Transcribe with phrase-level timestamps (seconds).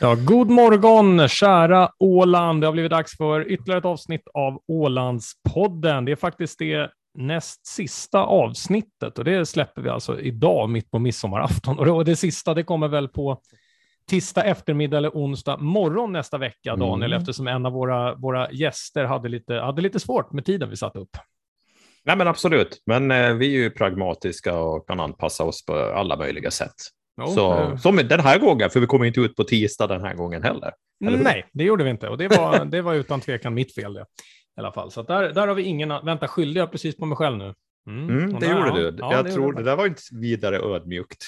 [0.00, 2.60] Ja, god morgon, kära Åland.
[2.60, 6.04] Det har blivit dags för ytterligare ett avsnitt av Ålandspodden.
[6.04, 10.98] Det är faktiskt det näst sista avsnittet och det släpper vi alltså idag mitt på
[10.98, 11.78] midsommarafton.
[11.78, 13.40] Och det sista, det kommer väl på
[14.10, 17.20] tisdag eftermiddag eller onsdag morgon nästa vecka, Daniel, mm.
[17.20, 20.98] eftersom en av våra, våra gäster hade lite, hade lite svårt med tiden vi satte
[20.98, 21.16] upp.
[22.04, 22.82] Nej, men absolut.
[22.86, 26.74] Men eh, vi är ju pragmatiska och kan anpassa oss på alla möjliga sätt.
[27.34, 30.42] Så, som den här gången, för vi kommer inte ut på tisdag den här gången
[30.42, 30.72] heller.
[31.00, 34.00] Nej, det gjorde vi inte och det var, det var utan tvekan mitt fel det.
[34.00, 34.90] I alla fall.
[34.90, 37.54] Så där, där har vi ingen, vänta, skyllde jag precis på mig själv nu?
[37.86, 38.96] Mm, mm det där, gjorde du.
[38.98, 41.24] Ja, jag det tror det där var inte vidare ödmjukt.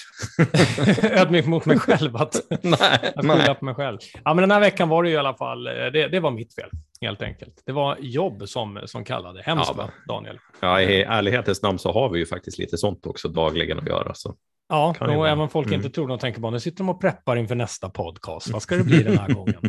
[1.03, 3.97] ödmjukt mot mig själv att, nej, att skylla på mig själv.
[4.23, 6.31] Ja, men den här veckan var det ju i alla fall, eh, det, det var
[6.31, 6.69] mitt fel
[7.01, 7.61] helt enkelt.
[7.65, 9.41] Det var jobb som, som kallade.
[9.41, 10.39] Hemskt, ja, Daniel?
[10.59, 14.13] Ja, i ärlighetens namn så har vi ju faktiskt lite sånt också dagligen att göra.
[14.13, 14.35] Så.
[14.69, 15.79] Ja, och även folk mm.
[15.79, 18.49] inte tror, de tänker bara nu sitter de och preppar inför nästa podcast.
[18.49, 19.59] Vad ska det bli den här gången?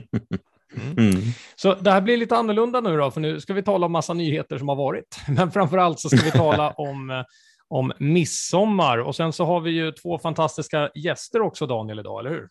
[0.76, 0.98] Mm.
[0.98, 1.22] Mm.
[1.56, 4.14] Så det här blir lite annorlunda nu då, för nu ska vi tala om massa
[4.14, 5.16] nyheter som har varit.
[5.28, 7.22] Men framför allt så ska vi tala om, eh,
[7.68, 8.98] om midsommar.
[8.98, 12.48] Och sen så har vi ju två fantastiska gäster också, Daniel, idag, eller hur?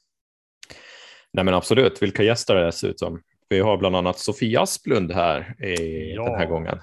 [1.33, 2.01] Nej, men absolut.
[2.01, 3.21] Vilka gäster är det dessutom?
[3.49, 6.23] Vi har bland annat Sofia Asplund här i ja.
[6.23, 6.79] den här gången.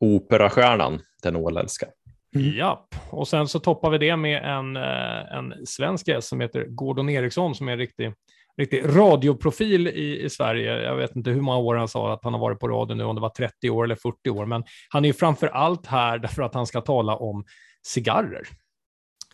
[0.00, 1.86] Operastjärnan, den åländska.
[2.34, 2.56] Mm.
[2.56, 6.66] Japp, och sen så toppar vi det med en, eh, en svensk gäst som heter
[6.68, 8.12] Gordon Eriksson som är en riktig,
[8.56, 10.82] riktig radioprofil i, i Sverige.
[10.82, 13.04] Jag vet inte hur många år han sa att han har varit på radio nu,
[13.04, 16.42] om det var 30 år eller 40 år, men han är framför allt här därför
[16.42, 17.44] att han ska tala om
[17.86, 18.46] cigarrer.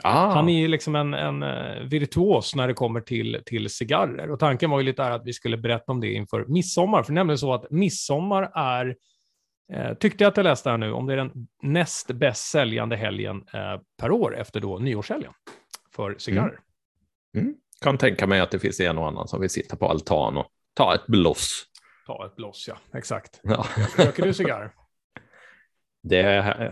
[0.02, 0.34] Ah.
[0.34, 4.30] Han är liksom en, en eh, virtuos när det kommer till, till cigarrer.
[4.30, 7.14] Och tanken var ju lite att vi skulle berätta om det inför midsommar, för det
[7.14, 8.96] är nämligen så att midsommar är
[9.72, 12.96] Eh, tyckte jag att jag läste här nu, om det är den näst bäst säljande
[12.96, 15.32] helgen eh, per år efter då nyårshelgen
[15.94, 16.60] för cigarrer.
[17.36, 17.46] Mm.
[17.46, 17.58] Mm.
[17.80, 20.46] Kan tänka mig att det finns en och annan som vill sitta på altan och
[20.74, 21.64] ta ett bloss.
[22.06, 23.40] Ta ett bloss, ja, exakt.
[23.42, 23.66] Ja.
[23.96, 24.74] Röker du cigarr?
[26.02, 26.22] Det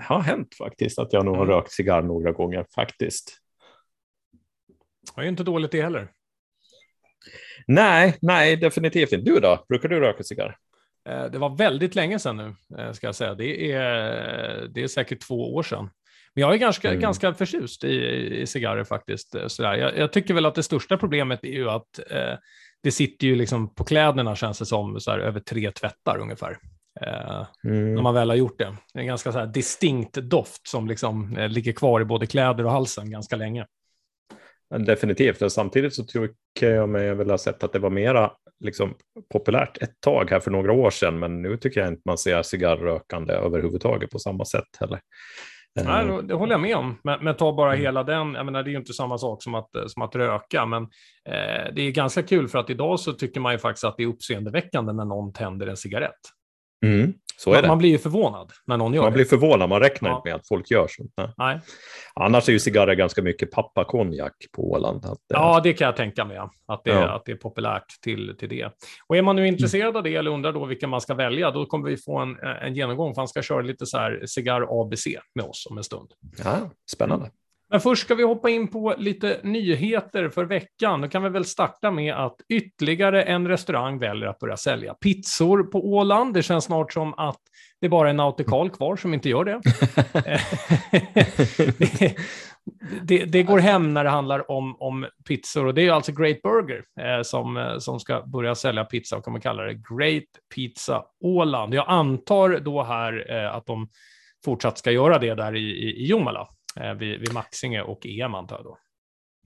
[0.02, 1.56] har hänt faktiskt att jag nog har mm.
[1.56, 3.38] rökt cigarr några gånger faktiskt.
[5.14, 6.12] Det är ju inte dåligt det heller.
[7.66, 9.30] Nej, nej, definitivt inte.
[9.30, 9.64] Du då?
[9.68, 10.56] Brukar du röka cigarr?
[11.06, 13.34] Eh, det var väldigt länge sedan nu, eh, ska jag säga.
[13.34, 15.90] Det är, det är säkert två år sedan.
[16.34, 17.00] Men jag är ganska, mm.
[17.00, 17.96] ganska förtjust i,
[18.40, 19.34] i cigarrer faktiskt.
[19.34, 19.74] Eh, sådär.
[19.74, 22.34] Jag, jag, tycker väl att det största problemet är ju att eh,
[22.82, 26.58] det sitter ju liksom på kläderna känns det som, så här, över tre tvättar ungefär.
[27.00, 27.94] Eh, mm.
[27.94, 28.76] När man väl har gjort det.
[28.92, 32.72] Det är en ganska distinkt doft som liksom, eh, ligger kvar i både kläder och
[32.72, 33.66] halsen ganska länge.
[34.86, 38.32] Definitivt, och samtidigt så tycker jag mig väl ha sett att det var mera
[38.64, 38.94] liksom,
[39.32, 42.42] populärt ett tag här för några år sedan, men nu tycker jag inte man ser
[42.42, 45.00] cigarrrökande överhuvudtaget på samma sätt heller.
[45.84, 47.82] Nej, eh, det håller jag med om, men, men ta bara mm.
[47.82, 50.66] hela den, jag menar det är ju inte samma sak som att, som att röka,
[50.66, 50.82] men
[51.28, 54.02] eh, det är ganska kul för att idag så tycker man ju faktiskt att det
[54.02, 56.20] är uppseendeväckande när någon tänder en cigarett.
[56.84, 57.14] Mm.
[57.38, 57.69] Så är det.
[57.69, 59.14] Man blir ju förvånad när någon gör man det.
[59.14, 60.16] blir förvånad, man räknar ja.
[60.16, 61.06] inte med att folk gör så.
[61.16, 61.28] Nej.
[61.36, 61.60] Nej.
[62.14, 65.04] Annars är ju cigarrer ganska mycket pappakonjak på Åland.
[65.04, 66.36] Att, ja, det kan jag tänka mig,
[66.66, 67.08] att det, ja.
[67.08, 68.70] att det är populärt till, till det.
[69.06, 69.97] Och är man nu intresserad mm.
[69.97, 72.74] av det eller undrar då vilka man ska välja, då kommer vi få en, en
[72.74, 76.08] genomgång, för han ska köra lite så här cigarr ABC med oss om en stund.
[76.44, 77.30] Ja, spännande.
[77.69, 81.00] Men först ska vi hoppa in på lite nyheter för veckan.
[81.00, 85.62] Då kan vi väl starta med att ytterligare en restaurang väljer att börja sälja pizzor
[85.62, 86.34] på Åland.
[86.34, 87.41] Det känns snart som att
[87.81, 89.60] det är bara är Nautikal kvar som inte gör det.
[91.78, 92.16] det,
[93.03, 96.43] det, det, går hem när det handlar om, om pizzor och det är alltså Great
[96.43, 101.04] Burger eh, som, eh, som ska börja sälja pizza och kommer kalla det Great Pizza
[101.21, 101.75] Åland.
[101.75, 103.88] Jag antar då här eh, att de
[104.44, 106.48] fortsatt ska göra det där i, i, i Jomala
[106.81, 108.78] eh, vid, vid Maxinge och EM antar jag då.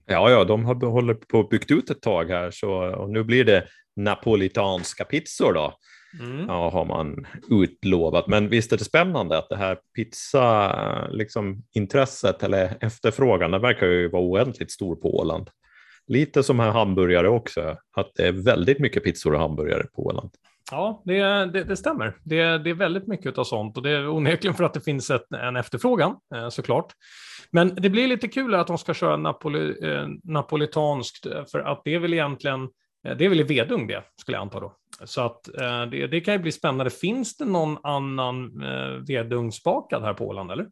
[0.05, 3.23] Ja, ja, de har hållit på och byggt ut ett tag här så och nu
[3.23, 5.73] blir det napolitanska pizzor då.
[6.19, 6.45] Mm.
[6.47, 8.27] Ja, har man utlovat.
[8.27, 13.87] Men visst är det spännande att det här pizza, liksom intresset eller efterfrågan, den verkar
[13.87, 15.49] ju vara oändligt stor på Åland.
[16.07, 20.29] Lite som här hamburgare också, att det är väldigt mycket pizzor och hamburgare på Åland.
[20.71, 22.17] Ja, det, det, det stämmer.
[22.23, 25.09] Det, det, är väldigt mycket av sånt och det är onekligen för att det finns
[25.09, 26.93] ett, en efterfrågan eh, såklart.
[27.51, 31.81] Men det blir lite kul att de ska köra napoli, eh, napolitanskt eh, för att
[31.83, 32.69] det är väl egentligen
[33.07, 34.73] Eh, det är väl i Vedung det, skulle jag anta då.
[35.03, 36.89] Så att eh, det, det, kan ju bli spännande.
[36.89, 40.67] Finns det någon annan eh, Vedungsbakad här på Åland, eller?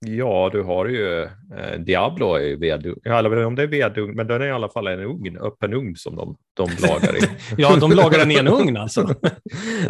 [0.00, 3.00] Ja, du har ju eh, Diablo i vedugn.
[3.02, 5.38] Jag vet inte om det är vedugn, men den är i alla fall en ugn,
[5.38, 7.20] öppen ugn som de, de lagar i.
[7.56, 9.02] ja, de lagar den i en ugn alltså.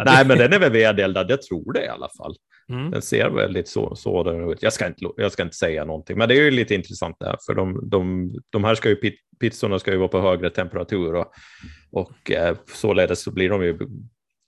[0.05, 2.35] Nej, men den är väl vedeldad, jag tror det i alla fall.
[2.69, 2.91] Mm.
[2.91, 4.63] Den ser väldigt så, sådan ut.
[4.63, 7.35] Jag ska, inte, jag ska inte säga någonting, men det är ju lite intressant där,
[7.45, 8.97] för de, de, de här ska ju,
[9.39, 11.31] pizzorna ska ju vara på högre temperatur och,
[11.91, 13.77] och eh, således så blir de ju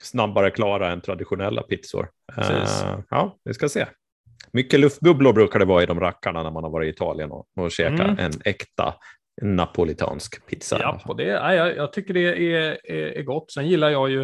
[0.04, 2.10] snabbare klara än traditionella pizzor.
[2.38, 3.86] Uh, ja, vi ska se.
[4.54, 7.46] Mycket luftbubblor brukar det vara i de rackarna när man har varit i Italien och,
[7.60, 8.20] och käkat mm.
[8.20, 8.96] en äkta
[9.42, 10.80] napolitansk pizza.
[10.80, 13.52] Ja, och det, ja, jag, jag tycker det är, är, är, gott.
[13.52, 14.22] Sen gillar jag ju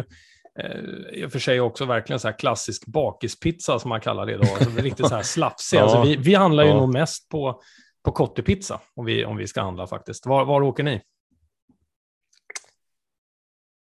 [0.58, 0.80] eh,
[1.12, 4.48] i och för sig också verkligen så här klassisk bakispizza som man kallar det idag.
[4.48, 5.78] Alltså riktigt så här slafsig.
[5.78, 6.76] ja, alltså vi, vi handlar ju ja.
[6.76, 7.60] nog mest på,
[8.04, 10.26] på kottepizza om vi, om vi ska handla faktiskt.
[10.26, 11.00] Var, var åker ni?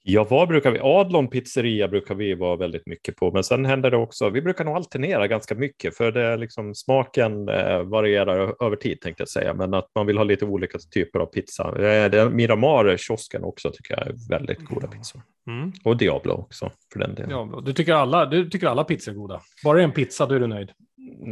[0.08, 0.78] Ja, vad brukar vi?
[0.82, 4.30] Adlon pizzeria brukar vi vara väldigt mycket på, men sen händer det också.
[4.30, 9.20] Vi brukar nog alternera ganska mycket för det liksom smaken eh, varierar över tid tänkte
[9.20, 11.68] jag säga, men att man vill ha lite olika typer av pizza.
[11.68, 15.72] Eh, det Miramar kiosken också tycker jag är väldigt goda pizzor mm.
[15.84, 17.28] och Diablo också för den delen.
[17.28, 17.60] Diablo.
[17.60, 18.26] Du tycker alla.
[18.26, 19.40] Du tycker alla pizzor är goda.
[19.64, 20.72] Bara en pizza, då är du nöjd.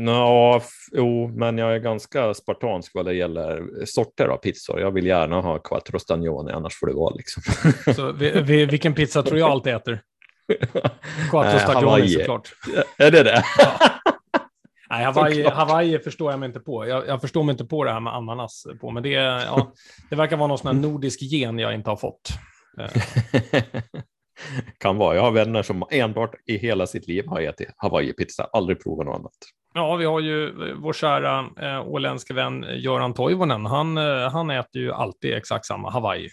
[0.06, 0.62] Ja,
[0.92, 4.80] jo, men jag är ganska spartansk vad det gäller sorter av pizzor.
[4.80, 7.42] Jag vill gärna ha quattro stagioni, annars får det vara liksom.
[7.94, 10.02] Så vi, vi, vilken pizza tror jag alltid äter?
[11.30, 12.52] Quattro stagioni såklart.
[12.98, 13.44] Är det det?
[13.58, 13.90] Ja.
[14.90, 16.86] Nej, Hawaii, Hawaii förstår jag mig inte på.
[16.86, 19.72] Jag, jag, förstår mig inte på det här med ananas på, men det, ja,
[20.10, 22.28] det verkar vara någon sån nordisk gen jag inte har fått.
[24.78, 25.16] kan vara.
[25.16, 29.18] Jag har vänner som enbart i hela sitt liv har ätit Hawaii-pizza, aldrig provat något
[29.18, 29.32] annat.
[29.76, 33.66] Ja, vi har ju vår kära eh, åländska vän Göran Toivonen.
[33.66, 36.28] Han, eh, han äter ju alltid exakt samma Hawaii.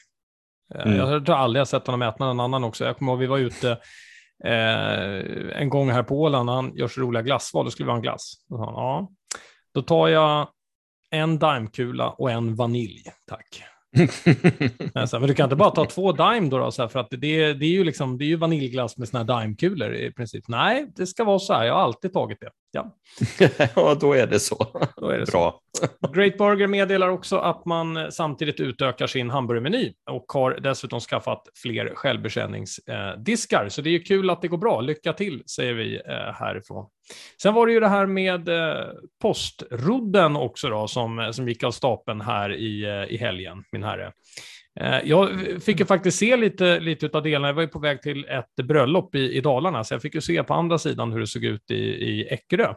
[0.76, 0.98] Eh, mm.
[0.98, 2.86] Jag tror aldrig jag sett honom äta någon annan också.
[2.86, 3.72] Jag kommer ihåg vi var ute
[4.44, 6.50] eh, en gång här på Åland.
[6.50, 7.66] Han gör så roliga glassval.
[7.66, 8.34] Då skulle vi ha en glass.
[8.50, 9.10] Då, han, ja.
[9.74, 10.48] då tar jag
[11.12, 13.64] en daimkula och en vanilj, tack.
[15.14, 17.54] men du kan inte bara ta två Dime då, då så här, för att det,
[17.54, 20.48] det, är ju liksom, det är ju vaniljglass med såna här Dime-kulor i princip.
[20.48, 21.66] Nej, det ska vara så här.
[21.66, 22.50] Jag har alltid tagit det.
[22.74, 22.96] Ja,
[23.76, 24.68] ja då är det så.
[24.96, 25.62] Då är det Bra.
[25.78, 26.08] Så.
[26.08, 31.96] Great Burger meddelar också att man samtidigt utökar sin hamburgermeny och har dessutom skaffat fler
[31.96, 33.70] självbetjäningsdiskar.
[33.70, 34.82] Så det är ju kul att det går bra.
[34.82, 36.90] Lycka till, säger vi eh, härifrån.
[37.42, 38.88] Sen var det ju det här med eh,
[39.22, 44.12] postrodden också då, som, som gick av stapeln här i, eh, i helgen, min herre.
[44.82, 45.30] Eh, jag
[45.64, 47.48] fick ju faktiskt se lite, lite av delarna.
[47.48, 50.22] Jag var ju på väg till ett bröllop i, i Dalarna, så jag fick ju
[50.22, 52.74] se på andra sidan hur det såg ut i, i Eckerö.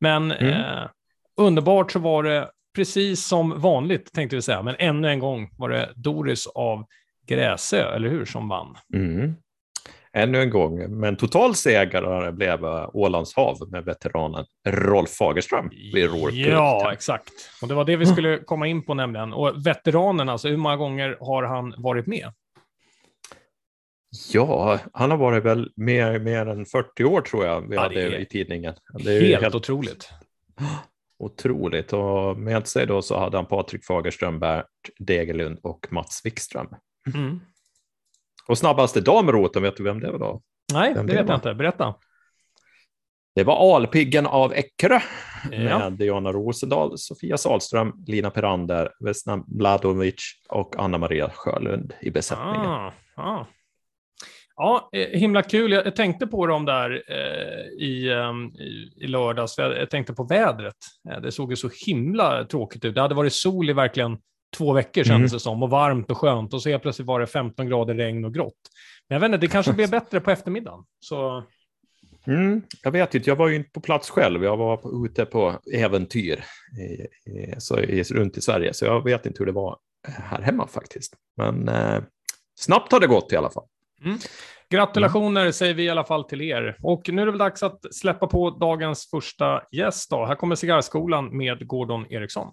[0.00, 0.52] Men mm.
[0.52, 0.88] eh,
[1.36, 5.68] underbart så var det precis som vanligt, tänkte vi säga, men ännu en gång var
[5.68, 6.84] det Doris av
[7.26, 8.76] Gräsö, eller hur, som vann.
[8.94, 9.34] Mm
[10.12, 11.00] ännu en gång.
[11.00, 15.70] Men totalsegrare blev Ålands hav med veteranen Rolf Fagerström
[16.50, 17.32] Ja, exakt.
[17.62, 19.32] Och det var det vi skulle komma in på nämligen.
[19.32, 22.32] Och veteranen, alltså hur många gånger har han varit med?
[24.32, 28.18] Ja, han har varit väl mer, mer än 40 år tror jag vi ja, hade
[28.18, 28.74] i tidningen.
[29.04, 30.08] Det är helt, helt otroligt.
[31.18, 31.92] Otroligt.
[31.92, 34.66] Och med sig då så hade han Patrik Fagerström, Bert
[34.98, 36.66] Degerlund och Mats Wikström.
[37.14, 37.40] Mm.
[38.48, 40.42] Och snabbaste damroten, vet du vem det var då?
[40.72, 41.54] Nej, vem det, vet jag inte.
[41.54, 41.94] Berätta.
[43.34, 45.00] Det var Alpiggen av Eckerö
[45.50, 45.78] ja.
[45.78, 50.14] med Diana Rosendahl, Sofia Salström, Lina Perander, Vesna Bladovic
[50.48, 52.66] och Anna-Maria Sjölund i besättningen.
[52.66, 53.46] Ah, ah.
[54.56, 55.72] Ja, eh, himla kul.
[55.72, 59.58] Jag tänkte på dem där eh, i, ehm, i, i lördags.
[59.58, 60.76] Jag tänkte på vädret.
[61.10, 62.94] Eh, det såg ju så himla tråkigt ut.
[62.94, 64.18] Det hade varit sol i verkligen
[64.56, 65.36] två veckor kändes mm.
[65.36, 68.24] det som och varmt och skönt och så helt plötsligt var det 15 grader regn
[68.24, 68.54] och grått.
[69.08, 70.84] Men jag vet inte, det kanske blir bättre på eftermiddagen.
[71.00, 71.44] Så...
[72.26, 74.44] Mm, jag vet inte, jag var ju inte på plats själv.
[74.44, 76.44] Jag var ute på äventyr
[76.80, 80.42] i, i, så, i, runt i Sverige, så jag vet inte hur det var här
[80.42, 81.14] hemma faktiskt.
[81.36, 82.02] Men eh,
[82.60, 83.64] snabbt har det gått i alla fall.
[84.04, 84.18] Mm.
[84.70, 85.52] Gratulationer mm.
[85.52, 86.76] säger vi i alla fall till er.
[86.82, 90.10] Och nu är det väl dags att släppa på dagens första gäst.
[90.10, 90.24] Då.
[90.26, 92.52] Här kommer Cigarrskolan med Gordon Eriksson.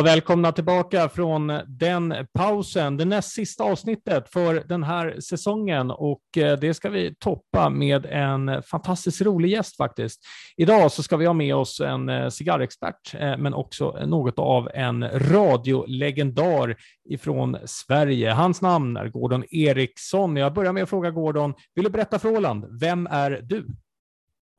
[0.00, 6.22] Ja, välkomna tillbaka från den pausen, det näst sista avsnittet för den här säsongen och
[6.36, 10.20] eh, det ska vi toppa med en fantastiskt rolig gäst faktiskt.
[10.56, 14.70] Idag så ska vi ha med oss en eh, cigarrexpert, eh, men också något av
[14.74, 16.76] en radiolegendar
[17.10, 18.30] ifrån Sverige.
[18.30, 20.36] Hans namn är Gordon Eriksson.
[20.36, 23.66] Jag börjar med att fråga Gordon, vill du berätta för Åland, vem är du?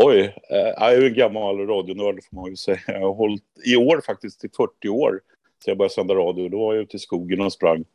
[0.04, 2.80] Oj, jag är ju en gammal radionörd får man ju säga.
[2.88, 5.20] Jag har hållit i år faktiskt i 40 år
[5.64, 6.50] så jag började sända radio.
[6.50, 7.86] Då var jag ute i skogen och sprang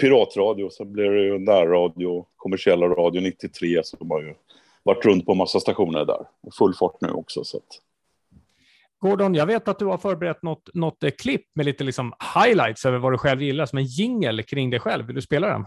[0.00, 0.70] piratradio.
[0.70, 3.80] Sen blev det ju närradio, kommersiella radio 93.
[3.84, 4.34] Så de har ju
[4.82, 6.26] varit runt på massa stationer där.
[6.58, 7.44] Full fart nu också.
[7.44, 7.80] Så att...
[8.98, 12.12] Gordon, jag vet att du har förberett något, något klipp med lite liksom
[12.44, 15.06] highlights över vad du själv gillar, som en jingel kring dig själv.
[15.06, 15.66] Vill du spela den?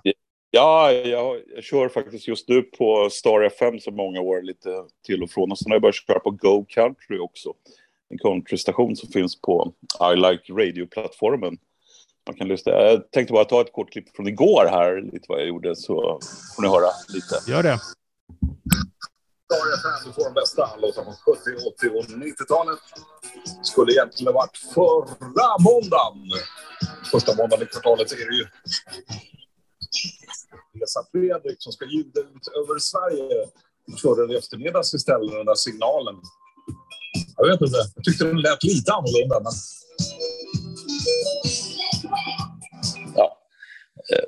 [0.56, 5.24] Ja, jag, jag, kör faktiskt just nu på Star FM så många år lite till
[5.24, 5.52] och från.
[5.52, 7.54] Och sen har jag börjat köra på Go Country också.
[8.10, 9.74] En countrystation som finns på
[10.14, 11.58] I Like Radio-plattformen.
[12.28, 12.72] Man kan lyssna.
[12.72, 16.20] Jag tänkte bara ta ett kort klipp från igår här, lite vad jag gjorde, så
[16.56, 17.52] får ni höra lite.
[17.52, 17.80] Gör det.
[19.46, 22.80] Star FM får de bästa låtarna från 70, 80 och 90-talet.
[23.64, 26.40] Skulle egentligen ha varit förra måndagen.
[27.12, 28.46] Första måndagen i kvartalet är det ju
[30.84, 33.48] Esa Fredrik som ska ljuda ut över Sverige.
[34.18, 36.16] Den i eftermiddags istället, den där signalen.
[37.38, 39.40] Jag vet inte, jag tyckte den lät lite annorlunda.
[39.40, 39.52] Men...
[43.16, 43.38] Ja.
[44.14, 44.26] Eh,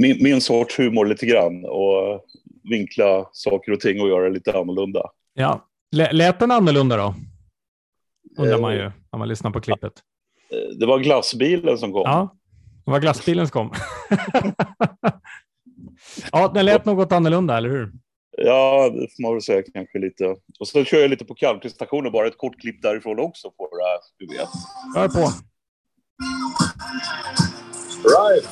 [0.00, 2.24] min, min sorts humor lite grann och
[2.70, 5.02] vinkla saker och ting och göra lite annorlunda.
[5.34, 7.14] Ja, lät den annorlunda då?
[8.38, 9.92] Undrar man ju eh, när man lyssnar på klippet.
[10.50, 12.02] Eh, det var glassbilen som kom.
[12.04, 12.36] Ja,
[12.86, 13.72] det var glassbilen som kom.
[16.32, 17.92] Ja, den lät något annorlunda, eller hur?
[18.36, 20.36] Ja, det får man väl säga kanske lite.
[20.60, 24.04] Och så kör jag lite på countrystationer, bara ett kort klipp därifrån också för att
[24.18, 24.48] du vet.
[24.94, 25.32] Kör på.
[28.08, 28.48] Right.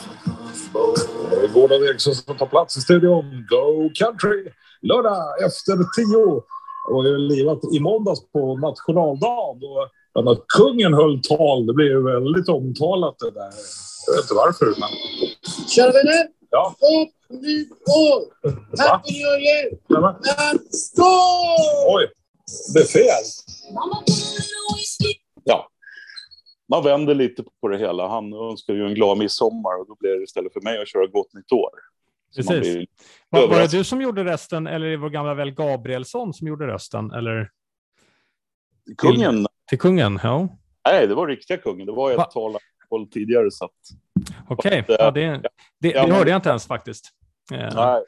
[1.55, 3.47] Gordon Eriksson som tar plats i studion.
[3.51, 4.53] Go Country!
[4.83, 6.43] Lördag efter tio.
[6.91, 9.89] Och jag livat i måndags på nationaldagen.
[10.15, 13.51] Och när kungen höll tal, det blev väldigt omtalat det där.
[14.07, 14.89] Jag vet inte varför, men...
[15.69, 16.29] Kära vänner!
[16.51, 16.75] Ja.
[16.81, 18.23] Gott nytt år!
[18.79, 19.71] Happy New Year!
[20.71, 21.97] Skål!
[21.97, 22.11] Oj,
[22.75, 23.25] det är fel.
[25.45, 25.69] Ja.
[26.69, 28.09] Man vänder lite på det hela.
[28.09, 31.07] Han önskar ju en glad midsommar och då blir det istället för mig att köra
[31.07, 31.71] gott nytt år.
[32.37, 32.89] Precis.
[33.31, 36.47] Var, var det du som gjorde rösten eller är det vår gamla vän Gabrielsson som
[36.49, 37.11] gjorde rösten?
[37.11, 37.51] Eller?
[38.99, 39.37] Kungen?
[39.37, 40.49] Till, till kungen, ja.
[40.89, 41.87] Nej, det var riktiga kungen.
[41.87, 42.57] Det var ett tal
[43.11, 43.51] tidigare.
[43.51, 43.71] Så att,
[44.49, 44.97] Okej, okay.
[44.99, 45.41] ja, det,
[45.81, 47.11] det, det hörde jag inte ens faktiskt.
[47.51, 48.03] Nej,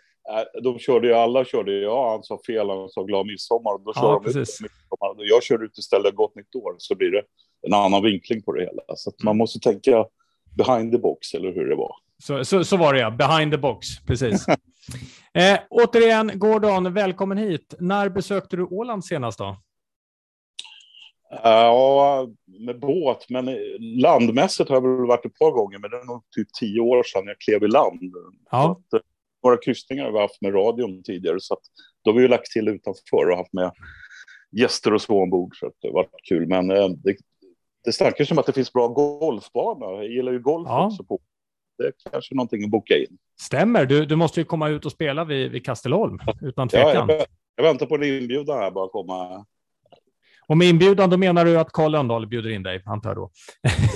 [0.62, 3.84] de körde ju, alla körde ju, ja han sa fel, han sa glad midsommar.
[3.84, 4.60] Då kör ja, de precis.
[4.60, 5.14] midsommar.
[5.18, 7.22] Jag kör ut istället gott nytt år, så blir det
[7.66, 8.82] en annan vinkling på det hela.
[8.96, 9.38] Så att man mm.
[9.38, 10.06] måste tänka
[10.56, 11.92] behind the box, eller hur det var.
[12.22, 14.46] Så, så, så var det ja, behind the box, precis.
[15.34, 17.74] eh, återigen, Gordon, välkommen hit.
[17.78, 19.56] När besökte du Åland senast då?
[21.30, 26.04] Ja, med båt, men landmässigt har jag väl varit ett par gånger, men det är
[26.04, 28.12] nog typ tio år sedan jag klev i land.
[28.50, 28.70] Ja.
[28.70, 29.00] Att, eh,
[29.42, 31.60] några kryssningar har vi haft med radion tidigare, så att
[32.04, 33.72] då har vi ju lagt till utanför och haft med
[34.52, 36.48] gäster och så ombord, så att det har varit kul.
[36.48, 37.16] Men eh, det,
[37.84, 39.86] det snackas om att det finns bra golfbana.
[39.86, 40.86] Jag gillar ju golf ja.
[40.86, 41.04] också.
[41.04, 41.20] På.
[41.78, 43.18] Det är kanske någonting att boka in.
[43.40, 47.08] Stämmer, du, du måste ju komma ut och spela vid, vid Kastelholm, utan tvekan.
[47.08, 49.46] Ja, jag, jag väntar på en inbjudan här, bara komma
[50.48, 53.30] och med inbjudan, då menar du att Karl Lönndahl bjuder in dig, antar jag då?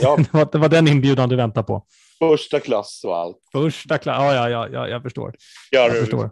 [0.02, 0.16] Ja.
[0.52, 1.86] det, var, den inbjudan du väntar på?
[2.18, 3.36] Första klass och allt.
[3.52, 5.34] Första klass, ja, ja, ja, ja jag förstår.
[5.70, 6.30] Ja, jag förstår.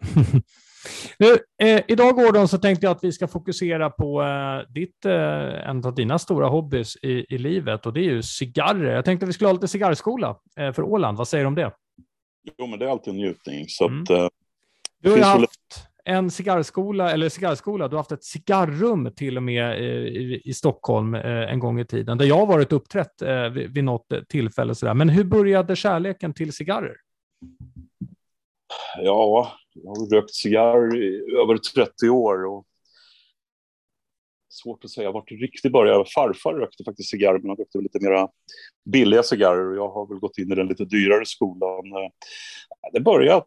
[1.18, 5.68] nu, eh, idag Gordon så tänkte jag att vi ska fokusera på eh, ditt, eh,
[5.68, 8.94] en av dina stora hobbys i, i livet och det är ju cigarrer.
[8.94, 11.18] Jag tänkte att vi skulle ha lite cigarrskola eh, för Åland.
[11.18, 11.72] Vad säger du om det?
[12.58, 13.64] Jo, men det är alltid en njutning.
[13.68, 14.02] Så mm.
[14.02, 14.28] att, eh,
[15.02, 19.72] du har haft en cigarrskola, eller cigarrskola, du har haft ett cigarrum till och med
[19.72, 23.48] eh, i, i Stockholm eh, en gång i tiden, där jag har varit uppträtt eh,
[23.48, 24.74] vid, vid något tillfälle.
[24.74, 24.94] Sådär.
[24.94, 26.96] Men hur började kärleken till cigarrer?
[29.02, 32.44] Ja, jag har rökt cigarr i över 30 år.
[32.44, 32.66] Och
[34.48, 36.04] svårt att säga vart det riktigt började.
[36.14, 38.28] Farfar rökte faktiskt cigarr, men han rökte lite mera
[38.90, 39.70] billiga cigarrer.
[39.70, 41.84] Och jag har väl gått in i den lite dyrare skolan.
[42.92, 43.44] Det började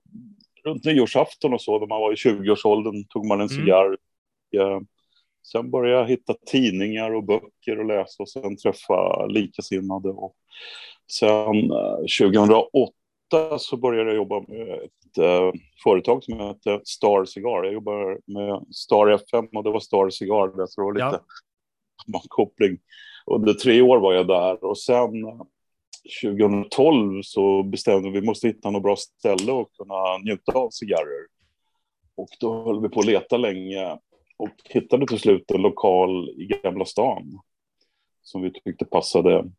[0.64, 3.60] runt nyårsafton och så, när man var i 20-årsåldern, tog man en mm.
[3.62, 3.98] cigarr.
[4.56, 4.86] Mm.
[5.52, 10.10] Sen började jag hitta tidningar och böcker och läsa och sen träffa likasinnade.
[10.10, 10.36] Och
[11.12, 11.70] sen
[12.20, 12.94] 2008
[13.34, 15.52] eh, så började jag jobba med ett uh,
[15.84, 17.64] företag som heter Star Cigar.
[17.64, 20.48] Jag jobbar med Star FM och det var Star Cigar.
[20.48, 21.22] Det var lite ja.
[22.06, 22.78] sammankoppling.
[23.26, 25.12] Under tre år var jag där och sen
[26.24, 30.70] 2012 så bestämde vi att vi måste hitta något bra ställe och kunna njuta av
[30.70, 31.28] cigarrer.
[32.16, 33.98] Och då höll vi på att leta länge
[34.38, 37.40] och hittade till slut en lokal i Gamla stan
[38.22, 39.52] som vi tyckte passade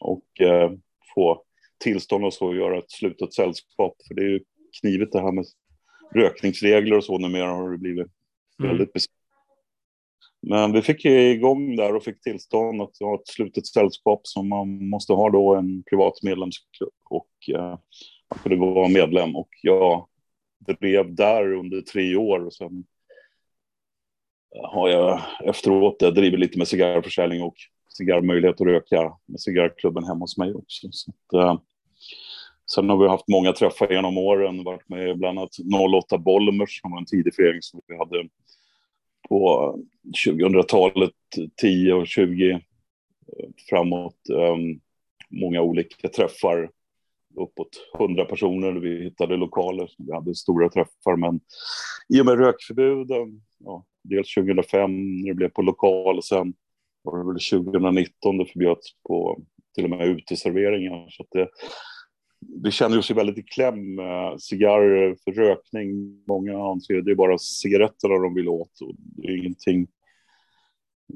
[0.00, 0.72] och eh,
[1.14, 1.42] få
[1.78, 3.96] tillstånd och så att göra ett slutet sällskap.
[4.08, 4.40] För det är ju
[4.80, 5.44] knivigt det här med
[6.14, 8.06] rökningsregler och så numera har det blivit
[8.58, 8.70] mm.
[8.70, 9.19] väldigt besvärligt.
[10.42, 14.88] Men vi fick igång där och fick tillstånd att ha ett slutet sällskap som man
[14.88, 16.92] måste ha då en privat medlemsklubb.
[17.10, 17.78] Och eh,
[18.30, 19.36] man kunde vara medlem.
[19.36, 20.06] Och jag
[20.80, 22.84] drev där under tre år och sen
[24.56, 27.56] eh, har jag efteråt drivit lite med cigarrförsäljning och
[27.88, 30.88] cigarrmöjlighet att röka med cigarrklubben hemma hos mig också.
[30.90, 31.60] Så att, eh,
[32.74, 35.56] sen har vi haft många träffar genom åren, varit med bland annat
[35.98, 38.28] 08 Bollmers som var en tidig förening som vi hade
[39.30, 39.78] på
[40.26, 41.12] 2000-talet,
[41.60, 42.58] 10 och 20 eh,
[43.68, 44.28] framåt.
[44.28, 44.80] Ehm,
[45.30, 46.70] många olika träffar,
[47.36, 47.68] uppåt
[47.98, 48.72] 100 personer.
[48.72, 51.40] Vi hittade lokaler, vi hade stora träffar, men
[52.08, 56.54] i och med rökförbuden, ja, dels 2005 när det blev på lokal och sen
[57.02, 59.40] var det väl 2019 det förbjöds på
[59.74, 61.06] till och med uteserveringar.
[61.10, 61.48] Så det,
[62.40, 66.22] vi känner ju väldigt i kläm med cigarrer för rökning.
[66.28, 68.80] Många anser det är bara cigaretterna de vill åt.
[68.80, 69.86] Och det är ingenting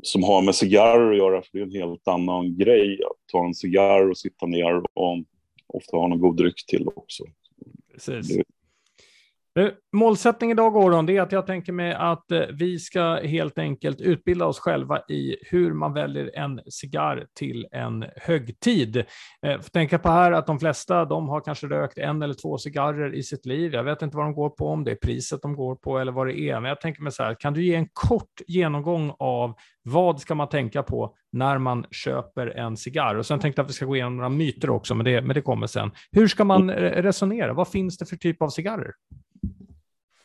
[0.02, 3.44] som har med cigarrer att göra, för det är en helt annan grej att ta
[3.44, 5.24] en cigarr och sitta ner och
[5.66, 7.24] ofta ha någon god dryck till också.
[7.92, 8.28] Precis.
[8.28, 8.44] Det,
[9.92, 14.00] målsättning idag, Goron, det är att jag tänker mig att eh, vi ska helt enkelt
[14.00, 18.96] utbilda oss själva i hur man väljer en cigarr till en högtid.
[18.96, 22.58] Eh, Får tänka på här att de flesta, de har kanske rökt en eller två
[22.58, 23.74] cigarrer i sitt liv.
[23.74, 26.12] Jag vet inte vad de går på, om det är priset de går på eller
[26.12, 29.12] vad det är, men jag tänker mig så här, kan du ge en kort genomgång
[29.18, 33.14] av vad ska man tänka på när man köper en cigarr?
[33.14, 35.34] Och sen tänkte jag att vi ska gå igenom några myter också, men det, men
[35.34, 35.90] det kommer sen.
[36.12, 37.52] Hur ska man resonera?
[37.52, 38.92] Vad finns det för typ av cigarrer?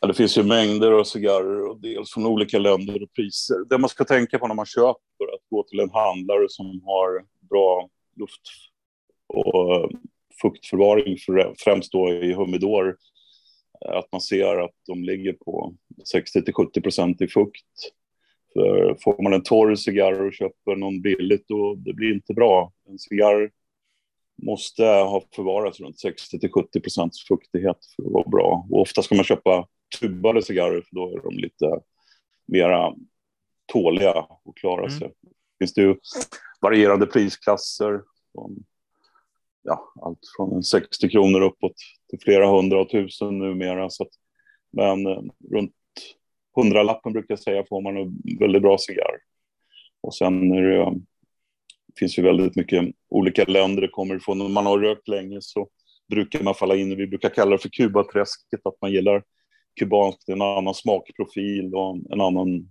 [0.00, 3.64] Ja, det finns ju mängder av cigarrer och dels från olika länder och priser.
[3.68, 6.82] Det man ska tänka på när man köper är att gå till en handlare som
[6.84, 8.40] har bra luft
[9.26, 9.88] och eh,
[10.42, 11.16] fuktförvaring,
[11.64, 12.96] främst då i humidor.
[13.86, 17.66] Eh, att man ser att de ligger på 60 till 70 procent i fukt.
[18.54, 22.72] För får man en torr cigarr och köper någon billigt, då det blir inte bra.
[22.88, 23.50] En cigarr
[24.42, 28.66] måste ha förvarats runt 60 till 70 procents fuktighet för att vara bra.
[28.70, 29.66] Och ofta ska man köpa
[29.98, 31.80] tubade cigarrer för då är de lite
[32.46, 32.94] mera
[33.72, 34.98] tåliga och klarar mm.
[34.98, 35.08] sig.
[35.22, 35.96] Det finns det ju
[36.60, 38.02] varierande prisklasser.
[38.32, 38.64] Från,
[39.62, 41.74] ja, allt från 60 kronor uppåt
[42.10, 43.90] till flera hundra tusen numera.
[43.90, 44.10] Så att,
[44.72, 45.74] men eh, runt
[46.56, 49.20] hundralappen brukar jag säga får man en väldigt bra cigarr.
[50.00, 51.00] Och sen är det,
[51.98, 54.40] finns ju väldigt mycket olika länder det kommer ifrån.
[54.40, 55.68] Om man har rökt länge så
[56.08, 59.22] brukar man falla in i, vi brukar kalla det för kubaträsket, att man gillar
[59.78, 62.70] kubanskt, en annan smakprofil och en annan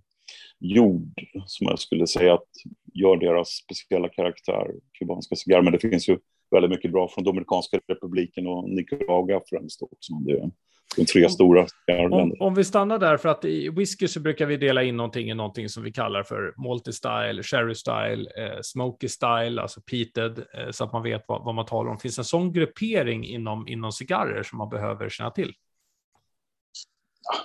[0.58, 2.48] jord som jag skulle säga att
[2.94, 4.66] gör deras speciella karaktär,
[4.98, 5.62] kubanska cigarrer.
[5.62, 6.18] Men det finns ju
[6.50, 10.12] väldigt mycket bra från Dominikanska republiken och Nicaragua främst också.
[10.26, 10.50] Det är
[10.96, 11.66] de tre stora
[12.10, 15.30] om, om vi stannar där, för att i whisky så brukar vi dela in någonting
[15.30, 20.92] i någonting som vi kallar för multi-style, sherry-style, eh, smoky-style, alltså peated, eh, så att
[20.92, 21.98] man vet vad, vad man talar om.
[21.98, 25.52] Finns en sån gruppering inom, inom cigarrer som man behöver känna till?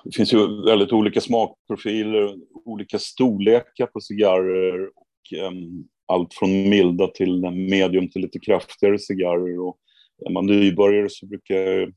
[0.04, 2.36] Det finns ju väldigt olika smakprofiler,
[2.66, 9.60] olika storlekar på cigarrer och um, allt från milda till medium till lite kraftigare cigarrer.
[9.60, 9.78] Och
[10.26, 11.94] är man nybörjare så brukar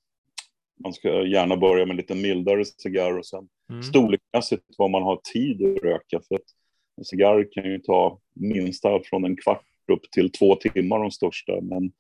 [0.83, 3.83] man ska gärna börja med lite mildare cigarr och sen mm.
[3.83, 6.21] storleksmässigt vad man har tid att röka.
[6.29, 6.43] För att
[6.97, 11.53] en cigarr kan ju ta minsta från en kvart upp till två timmar de största.
[11.63, 11.93] Men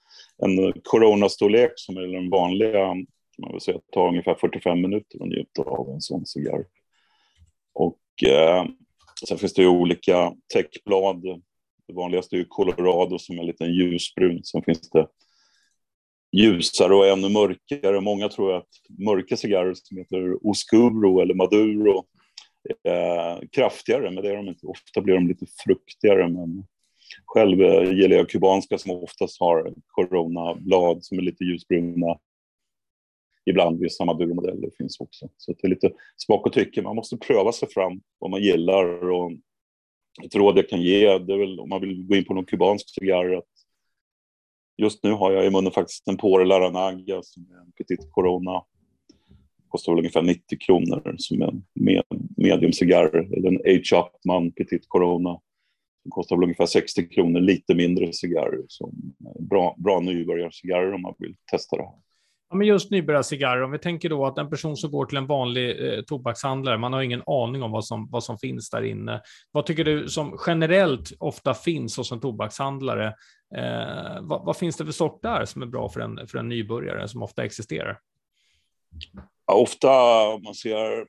[0.42, 2.94] en coronastorlek som är den vanliga
[3.38, 6.64] man vill säga tar ungefär 45 minuter att njuta av en sån cigarr.
[7.72, 8.66] Och eh,
[9.28, 11.22] sen finns det ju olika täckblad.
[11.86, 14.44] Det vanligaste är ju Colorado som är en liten ljusbrun.
[14.44, 15.06] Sen finns det
[16.32, 18.00] ljusare och ännu mörkare.
[18.00, 22.04] Många tror att mörka cigarrer som heter Oscuro eller Maduro
[22.82, 24.66] är kraftigare, men det är de inte.
[24.66, 26.64] Ofta blir de lite fruktigare, men
[27.26, 32.18] själv eh, gillar jag kubanska som oftast har coronablad som är lite ljusbruna
[33.48, 35.28] ibland i samma burmodeller finns också.
[35.36, 36.82] Så det är lite smak och tycke.
[36.82, 39.10] Man måste pröva sig fram vad man gillar.
[39.10, 39.32] Och
[40.24, 42.44] ett råd jag kan ge, det är väl om man vill gå in på någon
[42.44, 43.44] kubansk cigarr, att
[44.76, 48.62] just nu har jag i munnen faktiskt en Pore Laranaga som är en Petit Corona.
[49.68, 52.02] Kostar väl ungefär 90 kronor som en med,
[52.36, 53.16] medium cigarr.
[53.16, 54.08] Eller en H.
[54.14, 55.40] Upman Petit Corona.
[56.04, 58.64] Den kostar väl ungefär 60 kronor, lite mindre cigarrer.
[58.68, 62.07] Som bra, bra nybörjarcigarrer om man vill testa det här.
[62.50, 65.26] Ja, men just nybörjarcigarrer, om vi tänker då att en person som går till en
[65.26, 69.22] vanlig eh, tobakshandlare, man har ingen aning om vad som, vad som finns där inne.
[69.50, 73.06] Vad tycker du som generellt ofta finns hos en tobakshandlare?
[73.56, 76.48] Eh, vad, vad, finns det för sort där som är bra för en, för en
[76.48, 77.98] nybörjare som ofta existerar?
[79.46, 79.88] Ja, ofta
[80.44, 81.06] man ser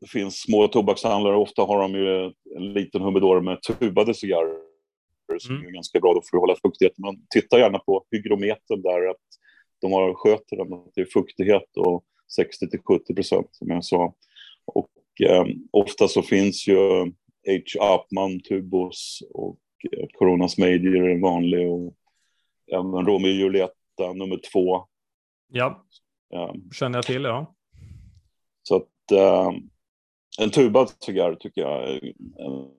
[0.00, 4.58] det finns små tobakshandlare, ofta har de ju en liten humidor med tubade cigarrer
[5.38, 5.66] som mm.
[5.66, 7.04] är ganska bra för att hålla fuktigheten.
[7.04, 9.16] Men titta gärna på hygrometern där, att
[9.80, 12.04] de har sköter den, att det är fuktighet och
[12.36, 14.14] 60 till 70 procent som jag sa.
[14.64, 16.76] Och eh, ofta så finns ju
[17.46, 17.80] H.
[17.80, 19.58] Apman, Tubos och
[19.92, 21.94] eh, Coronas Major är vanlig och
[22.72, 24.84] även Romeo och Julieta nummer två.
[25.48, 25.86] Ja,
[26.28, 26.54] ja.
[26.72, 27.54] känner jag till, ja.
[28.62, 29.50] Så att eh,
[30.40, 32.70] en tubad cigarr tycker jag är en,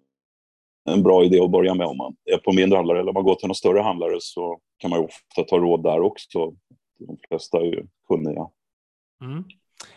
[0.90, 3.24] en, bra idé att börja med om man är på mindre handlare eller om man
[3.24, 6.54] går till någon större handlare så kan man ju ofta ta råd där också.
[7.00, 8.50] De flesta är ju kunniga.
[9.22, 9.44] Mm.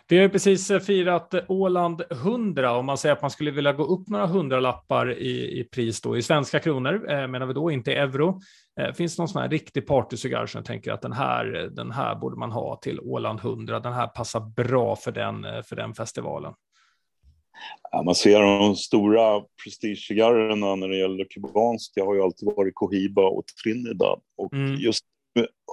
[0.08, 3.72] Vi har ju precis eh, firat Åland 100 och man säger att man skulle vilja
[3.72, 7.70] gå upp några hundralappar i, i pris då i svenska kronor, eh, menar vi då,
[7.70, 8.40] inte i euro.
[8.80, 11.90] Eh, finns det någon sån här riktig partycigarr som jag tänker att den här, den
[11.90, 13.80] här borde man ha till Åland 100.
[13.80, 16.52] Den här passar bra för den, eh, för den festivalen.
[17.90, 23.28] Ja, man ser de stora prestigecigarrerna när det gäller kubanska har ju alltid varit Cohiba
[23.28, 24.20] och Trinidad.
[24.36, 24.74] Och mm.
[24.74, 25.04] just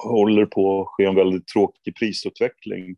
[0.04, 2.96] håller på att ske en väldigt tråkig prisutveckling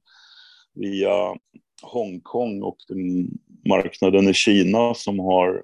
[0.73, 1.35] via
[1.81, 3.27] Hongkong och den
[3.69, 5.63] marknaden i Kina som har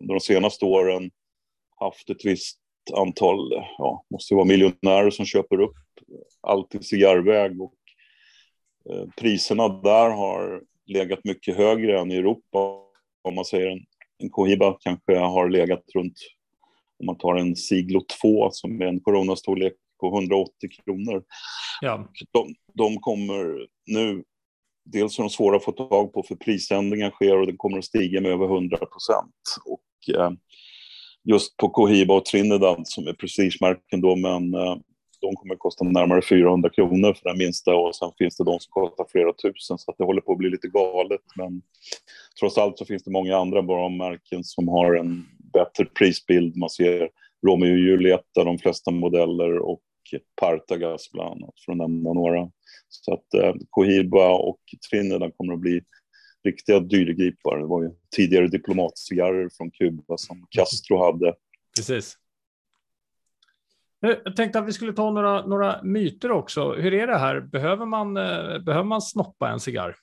[0.00, 1.10] under de senaste åren
[1.80, 2.58] haft ett visst
[2.94, 5.76] antal, ja, måste vara miljonärer som köper upp
[6.40, 7.74] allt i cigarrväg och
[8.90, 12.58] eh, priserna där har legat mycket högre än i Europa.
[13.22, 13.84] Om man säger en,
[14.18, 16.16] en Cohiba kanske har legat runt,
[16.98, 20.50] om man tar en Siglo 2 som är en coronastorlek på 180
[20.84, 21.22] kronor.
[21.80, 22.08] Ja.
[22.32, 24.24] De, de kommer nu,
[24.84, 27.84] dels är de svåra att få tag på för prisändringar sker och den kommer att
[27.84, 29.34] stiga med över 100 procent.
[29.64, 30.30] Och eh,
[31.24, 34.76] just på Cohiba och Trinidad som är prestigemärken då, men eh,
[35.20, 38.60] de kommer att kosta närmare 400 kronor för den minsta och sen finns det de
[38.60, 41.20] som kostar flera tusen så att det håller på att bli lite galet.
[41.36, 41.62] Men
[42.40, 46.56] trots allt så finns det många andra bra märken som har en bättre prisbild.
[46.56, 47.08] Man ser
[47.46, 49.82] Romeo och Julieta, de flesta modeller och
[50.40, 52.50] Partagas bland annat för att nämna några.
[52.88, 55.80] Så att eh, Cohiba och Trinidad kommer att bli
[56.44, 57.58] riktiga dyrgripar.
[57.58, 61.34] Det var ju tidigare diplomatcigarrer från Kuba som Castro hade.
[61.76, 62.16] Precis.
[64.00, 66.72] Jag tänkte att vi skulle ta några, några myter också.
[66.72, 67.40] Hur är det här?
[67.40, 69.96] Behöver man, eh, behöver man snoppa en cigarr?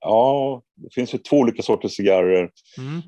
[0.00, 2.50] Ja, det finns ju två olika sorters cigarrer.
[2.78, 3.02] Mm.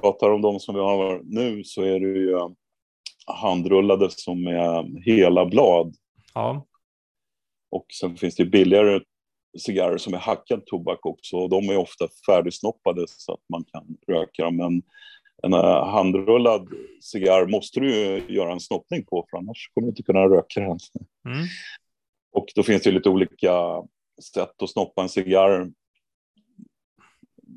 [0.00, 2.38] Pratar om de som vi har nu så är det ju
[3.26, 5.94] handrullade som är hela blad.
[6.34, 6.66] Ja.
[7.70, 9.00] Och sen finns det billigare
[9.58, 11.36] cigarrer som är hackad tobak också.
[11.36, 14.56] Och de är ofta färdigsnoppade så att man kan röka dem.
[14.56, 14.82] Men
[15.42, 16.68] en uh, handrullad
[17.00, 20.60] cigarr måste du ju göra en snoppning på för annars kommer du inte kunna röka
[20.60, 20.78] den.
[21.24, 21.46] Mm.
[22.32, 23.82] Och då finns det lite olika
[24.34, 25.70] sätt att snoppa en cigarr.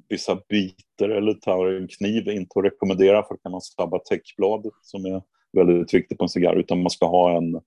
[0.10, 4.74] Vissa biter eller tar en kniv inte att rekommendera för då kan man sabba täckbladet
[4.82, 5.22] som är
[5.54, 7.62] väldigt viktigt på en cigarr utan man ska ha en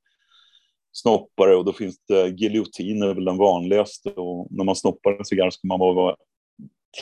[0.93, 5.25] snoppare och då finns det giljotin är väl den vanligaste och när man snoppar en
[5.25, 6.17] cigarr ska man vara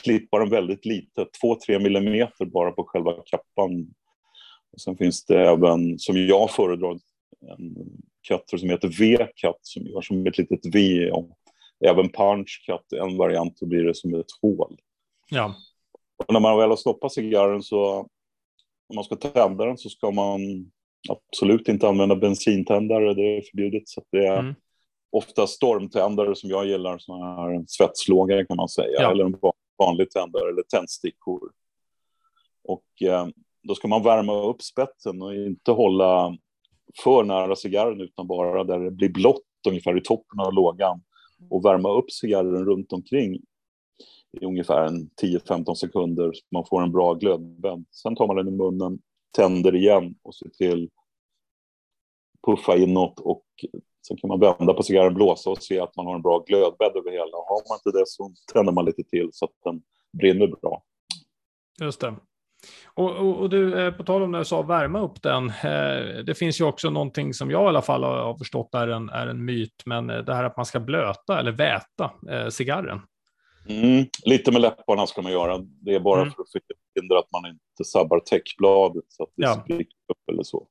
[0.02, 1.26] klippa den väldigt lite,
[1.68, 3.94] 2-3 millimeter bara på själva kappan.
[4.72, 6.98] Och sen finns det även, som jag föredrar,
[7.58, 7.76] en
[8.28, 11.10] cutter som heter V-cut som gör som ett litet V.
[11.10, 11.30] Och
[11.84, 14.76] även punch cut, en variant, då blir det som ett hål.
[15.30, 15.54] Ja.
[16.16, 17.98] Och när man väl har stoppat cigarren så,
[18.88, 20.40] om man ska tända den så ska man
[21.08, 23.88] absolut inte använda bensintändare, det är förbjudet.
[23.88, 24.54] Så det är mm.
[25.10, 29.10] ofta stormtändare som jag gillar, sådana här svetslågare kan man säga, ja.
[29.10, 29.38] eller en
[29.78, 31.40] vanlig tändare eller tändstickor.
[32.64, 33.26] Och eh,
[33.62, 36.36] då ska man värma upp spetsen och inte hålla
[37.04, 41.00] för nära cigarren utan bara där det blir blått ungefär i toppen av lågan
[41.50, 43.40] och värma upp cigarren runt omkring
[44.40, 44.88] i ungefär
[45.22, 47.84] 10-15 sekunder så man får en bra glödbädd.
[47.90, 48.98] Sen tar man den i munnen,
[49.36, 50.90] tänder igen och ser till
[52.46, 53.44] puffa inåt och
[54.08, 56.96] Sen kan man vända på cigarren, blåsa och se att man har en bra glödbädd
[56.96, 57.36] över hela.
[57.36, 59.82] Har man inte det så tänder man lite till så att den
[60.18, 60.82] brinner bra.
[61.80, 62.14] Just det.
[62.94, 66.24] Och, och, och, du, eh, på tal om när du sa värma upp den, eh,
[66.26, 69.26] det finns ju också någonting som jag i alla fall har förstått är en, är
[69.26, 73.00] en myt, men eh, det här att man ska blöta eller väta eh, cigarren.
[73.68, 76.32] Mm, lite med läpparna ska man göra, det är bara mm.
[76.32, 79.62] för att förhindra att man inte sabbar täckbladet så att det Ja.
[79.64, 80.66] spricker upp eller så.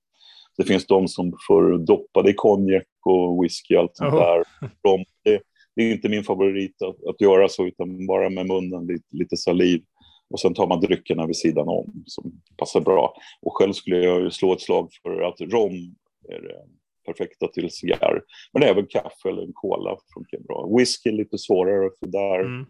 [0.58, 4.44] Det finns de som får doppa det i konjak och whisky och allt sånt där.
[4.84, 5.42] De, det,
[5.76, 9.38] det är inte min favorit att, att göra så, utan bara med munnen, lite, lite
[9.38, 9.84] saliv.
[10.30, 13.14] Och sen tar man dryckerna vid sidan om som passar bra.
[13.42, 15.96] Och själv skulle jag slå ett slag för att rom
[16.30, 16.62] är det
[17.06, 18.22] perfekta till cigarr.
[18.54, 20.70] Men även kaffe eller en cola funkar bra.
[20.78, 22.66] Whisky är lite svårare för där, Mm.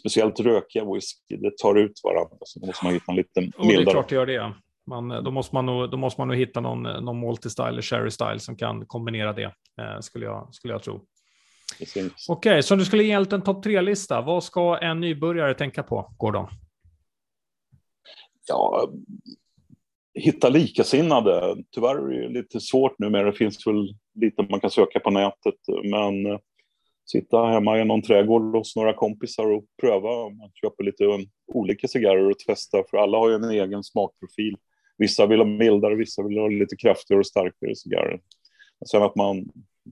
[0.00, 2.36] Speciellt rökiga whisky, det tar ut varandra.
[2.40, 3.92] Så då måste man hitta en lite Och det är mildare.
[3.92, 4.54] klart det gör det.
[4.86, 8.38] Man, då, måste man nog, då måste man nog hitta någon, någon multi-style eller sherry-style
[8.38, 11.04] som kan kombinera det, eh, skulle, jag, skulle jag tro.
[12.28, 16.14] Okej, så om du skulle ge en topp tre-lista, vad ska en nybörjare tänka på,
[16.18, 16.46] Gordon?
[18.48, 18.88] Ja,
[20.14, 21.56] hitta likasinnade.
[21.70, 25.10] Tyvärr är det lite svårt nu, men det finns väl lite man kan söka på
[25.10, 25.54] nätet.
[25.84, 26.38] Men eh,
[27.06, 30.28] sitta hemma i någon trädgård hos några kompisar och pröva.
[30.28, 31.04] Man köper lite
[31.52, 34.56] olika cigarrer och testa, för alla har ju en egen smakprofil.
[34.98, 38.20] Vissa vill ha mildare, vissa vill ha lite kraftigare och starkare cigarrer.
[38.90, 39.44] Sen att man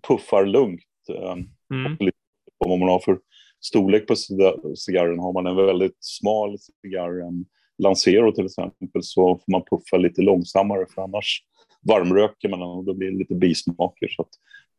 [0.09, 0.81] puffar lugnt.
[1.09, 1.37] eh,
[1.77, 1.97] Mm.
[1.97, 3.19] på vad man har för
[3.61, 5.19] storlek på cig- cigarren.
[5.19, 7.45] Har man en väldigt smal cigarr, en
[7.79, 11.43] Lancero till exempel, så får man puffa lite långsammare för annars
[11.81, 14.09] varmröker man och då blir det lite bismaker.
[14.09, 14.27] Så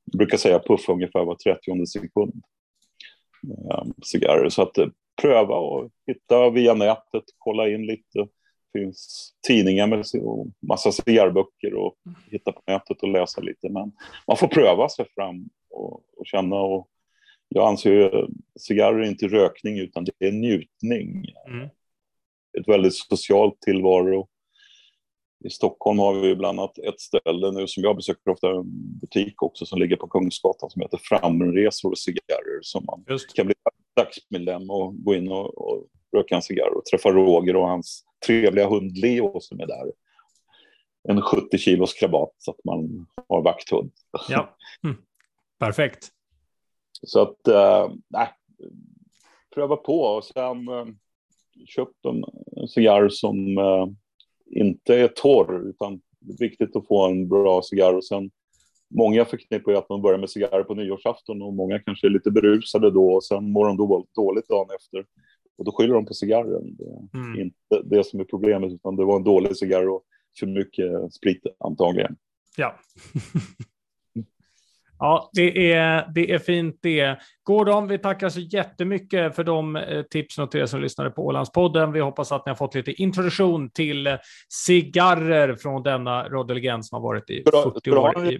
[0.06, 2.44] jag brukar säga puffa ungefär var 30 sekund
[3.72, 4.50] eh, cigarrer.
[4.50, 4.88] Så att eh,
[5.22, 8.20] pröva och hitta via nätet, kolla in lite.
[8.74, 11.96] Det finns tidningar med och massa cigarrböcker och
[12.32, 13.70] hitta på nätet och läsa lite.
[13.70, 13.92] Men
[14.28, 16.56] man får pröva sig fram och, och känna.
[16.56, 16.88] Och
[17.50, 21.26] jag anser ju att cigarrer är inte rökning utan det är njutning.
[21.48, 21.68] Mm.
[22.60, 24.28] Ett väldigt socialt tillvaro.
[25.44, 29.44] I Stockholm har vi bland annat ett ställe nu som jag besöker ofta, en butik
[29.44, 33.34] också som ligger på Kungsgatan som heter Framresor och cigarrer som man Just.
[33.34, 33.56] kan bli
[33.96, 38.68] dagsmedlem och gå in och, och röka en cigarr och träffa Roger och hans trevliga
[38.68, 39.92] hund Leo som är där.
[41.10, 43.92] En 70 kilos krabat så att man har vakthund.
[44.30, 44.98] Ja, mm.
[45.60, 46.10] perfekt.
[47.04, 48.28] Så att, eh, nej,
[49.56, 50.86] pröva på och sen eh,
[51.68, 52.24] köp en,
[52.68, 53.88] cigarr som eh,
[54.52, 58.32] inte är torr utan det är viktigt att få en bra cigarr och sen
[58.96, 62.32] Många förknippar ju att man börjar med cigarrer på nyårsafton och många kanske är lite
[62.32, 65.06] berusade då och sen mår de då dåligt dagen efter.
[65.58, 66.76] Och då skyller de på cigarren.
[66.78, 67.40] Det är Mm.
[67.40, 70.04] inte det som är problemet utan det var en dålig cigarr och
[70.40, 72.16] för mycket sprit antagligen.
[72.58, 72.76] Ja.
[75.04, 77.18] Ja, det är, det är fint det.
[77.44, 81.26] Gordon, vi tackar så jättemycket för de eh, tipsen och till er som lyssnade på
[81.26, 81.92] Ålandspodden.
[81.92, 84.14] Vi hoppas att ni har fått lite introduktion till eh,
[84.50, 88.02] cigarrer från denna radiolegend som har varit i Bra- 40 bra.
[88.02, 88.38] år.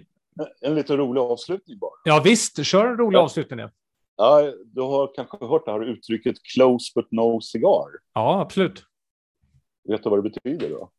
[0.60, 1.90] En lite rolig avslutning bara.
[2.04, 3.22] Ja, visst, kör en rolig Ja.
[3.22, 3.56] avslutning.
[3.56, 3.70] nu.
[4.16, 7.86] Ja, du har kanske hört det här uttrycket close but no cigar.
[8.14, 8.84] Ja, absolut.
[9.88, 10.90] Vet du vad det betyder då?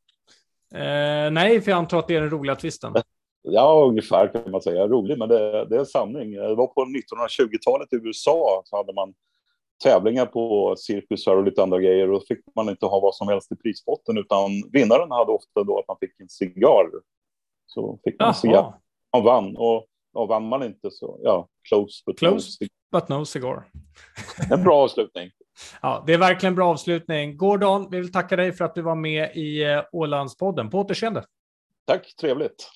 [0.78, 2.94] Eh, nej, för jag antar att det är den roliga twisten.
[3.48, 4.88] Ja, ungefär kan man säga.
[4.88, 6.32] Rolig, men det, det är sanning.
[6.32, 9.14] Det var på 1920-talet i USA så hade man
[9.84, 13.28] tävlingar på cirkusar och lite andra grejer och då fick man inte ha vad som
[13.28, 16.90] helst i prispotten utan vinnaren hade ofta då att man fick en cigarr.
[17.66, 18.74] Så fick man en cigarr.
[19.14, 22.52] Man vann och ja, vann man inte så ja, close but no Close.
[22.52, 22.70] cigar.
[22.92, 23.64] but no cigar.
[24.52, 25.32] En bra avslutning.
[25.82, 27.38] Ja, det är verkligen en bra avslutning.
[27.38, 30.70] Gordon, vi vill tacka dig för att du var med i eh, Ålandspodden.
[30.70, 31.26] På återseende.
[31.86, 32.70] Tack, trevligt.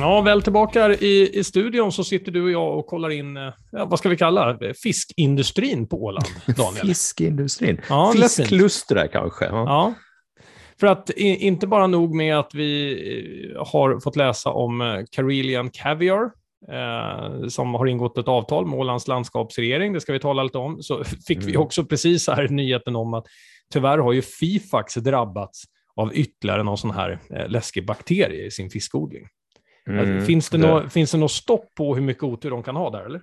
[0.00, 3.52] Ja, väl tillbaka i, i studion så sitter du och jag och kollar in, eh,
[3.72, 6.86] ja, vad ska vi kalla fiskindustrin på Åland, Daniel.
[6.86, 7.80] Fiskindustrin.
[7.88, 8.12] Ja.
[8.16, 9.44] Fisklustrar kanske.
[9.44, 9.64] Ja.
[9.66, 9.94] Ja.
[10.80, 15.70] För att inte bara nog med att vi eh, har fått läsa om eh, Karelian
[15.70, 16.30] Caviar,
[16.72, 20.82] eh, som har ingått ett avtal med Ålands landskapsregering, det ska vi tala lite om,
[20.82, 21.62] så fick vi Mm.
[21.62, 23.26] också precis här nyheten om att
[23.72, 25.62] tyvärr har ju Fifax drabbats
[25.96, 29.26] av ytterligare någon sån här läskig bakterie i sin fiskodling.
[29.86, 32.90] Mm, finns, det Nå, finns det något stopp på hur mycket otur de kan ha
[32.90, 33.22] där, eller?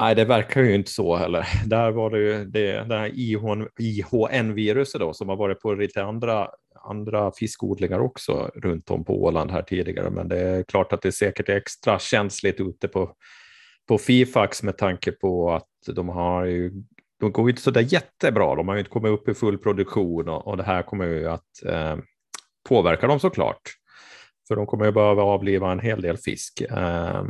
[0.00, 1.46] Nej, det verkar ju inte så heller.
[1.66, 6.02] Där var det ju det, det här IHN, IHN-viruset då, som har varit på lite
[6.04, 6.48] andra,
[6.84, 10.10] andra fiskodlingar också runt om på Åland här tidigare.
[10.10, 13.12] Men det är klart att det säkert är extra känsligt ute på,
[13.88, 16.72] på Fifax med tanke på att de har ju
[17.20, 18.54] de går inte så där jättebra.
[18.54, 21.28] De har ju inte kommit upp i full produktion och, och det här kommer ju
[21.28, 21.96] att eh,
[22.68, 23.62] påverkar dem såklart.
[24.48, 26.60] För de kommer ju behöva avliva en hel del fisk.
[26.60, 27.24] Eh,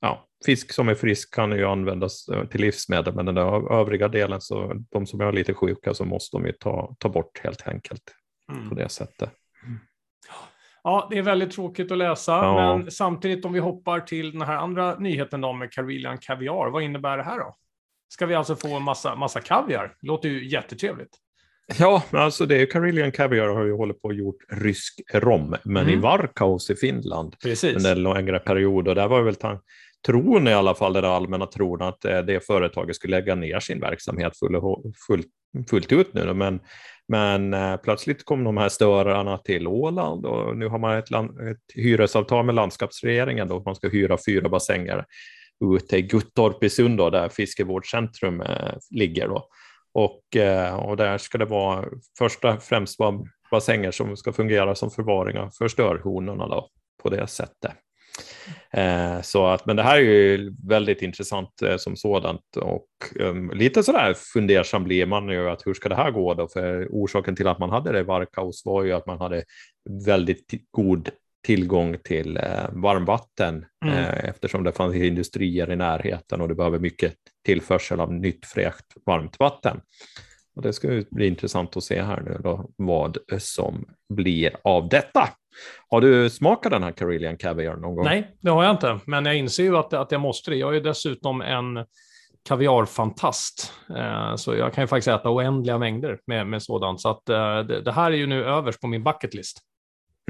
[0.00, 3.36] ja, fisk som är frisk kan ju användas eh, till livsmedel, men den
[3.70, 7.40] övriga delen, så de som är lite sjuka, så måste de ju ta, ta bort
[7.42, 8.02] helt enkelt
[8.52, 8.68] mm.
[8.68, 9.30] på det sättet.
[10.82, 12.76] Ja, det är väldigt tråkigt att läsa, ja.
[12.76, 16.82] men samtidigt om vi hoppar till den här andra nyheten då med Carilian Caviar, vad
[16.82, 17.54] innebär det här då?
[18.08, 19.96] Ska vi alltså få en massa, massa kaviar?
[20.00, 21.18] Det låter ju jättetrevligt.
[21.78, 25.82] Ja, alltså det är Karelian Caviar har ju hållit på och gjort rysk rom, men
[25.82, 25.98] mm.
[25.98, 27.76] i Varkaus i Finland Precis.
[27.76, 28.88] under en längre period.
[28.88, 29.36] Och där var väl
[30.06, 33.80] tron i alla fall, den allmänna tron att eh, det företaget skulle lägga ner sin
[33.80, 34.60] verksamhet full,
[35.06, 35.26] fullt,
[35.70, 36.34] fullt ut nu.
[36.34, 36.60] Men,
[37.08, 41.30] men äh, plötsligt kom de här störarna till Åland och nu har man ett, land,
[41.30, 45.04] ett hyresavtal med landskapsregeringen då man ska hyra fyra bassänger
[45.74, 49.28] ute i Guttorp i Sund där fiskevårdscentrum äh, ligger.
[49.28, 49.48] Då.
[49.92, 51.84] Och, eh, och där ska det vara
[52.18, 56.68] första främst vara bassänger som ska fungera som förvaring för störhonorna då,
[57.02, 57.72] på det sättet.
[58.70, 62.86] Eh, så att, men det här är ju väldigt intressant eh, som sådant och
[63.20, 66.48] um, lite sådär fundersam blir man ju att hur ska det här gå då?
[66.48, 69.44] För orsaken till att man hade det i Varkaos var ju att man hade
[70.06, 71.10] väldigt god
[71.46, 73.98] tillgång till eh, varmvatten mm.
[73.98, 78.86] eh, eftersom det fanns industrier i närheten och det behöver mycket tillförsel av nytt fräscht
[79.06, 79.80] varmt vatten.
[80.56, 85.28] Och det ska bli intressant att se här nu då, vad som blir av detta.
[85.88, 88.04] Har du smakat den här Karelian Caviar någon gång?
[88.04, 90.56] Nej, det har jag inte, men jag inser ju att, att jag måste det.
[90.56, 91.86] Jag är dessutom en
[92.48, 97.00] kaviarfantast, eh, så jag kan ju faktiskt äta oändliga mängder med, med sådant.
[97.00, 99.58] Så att, det, det, här är ju nu överst på min bucketlist.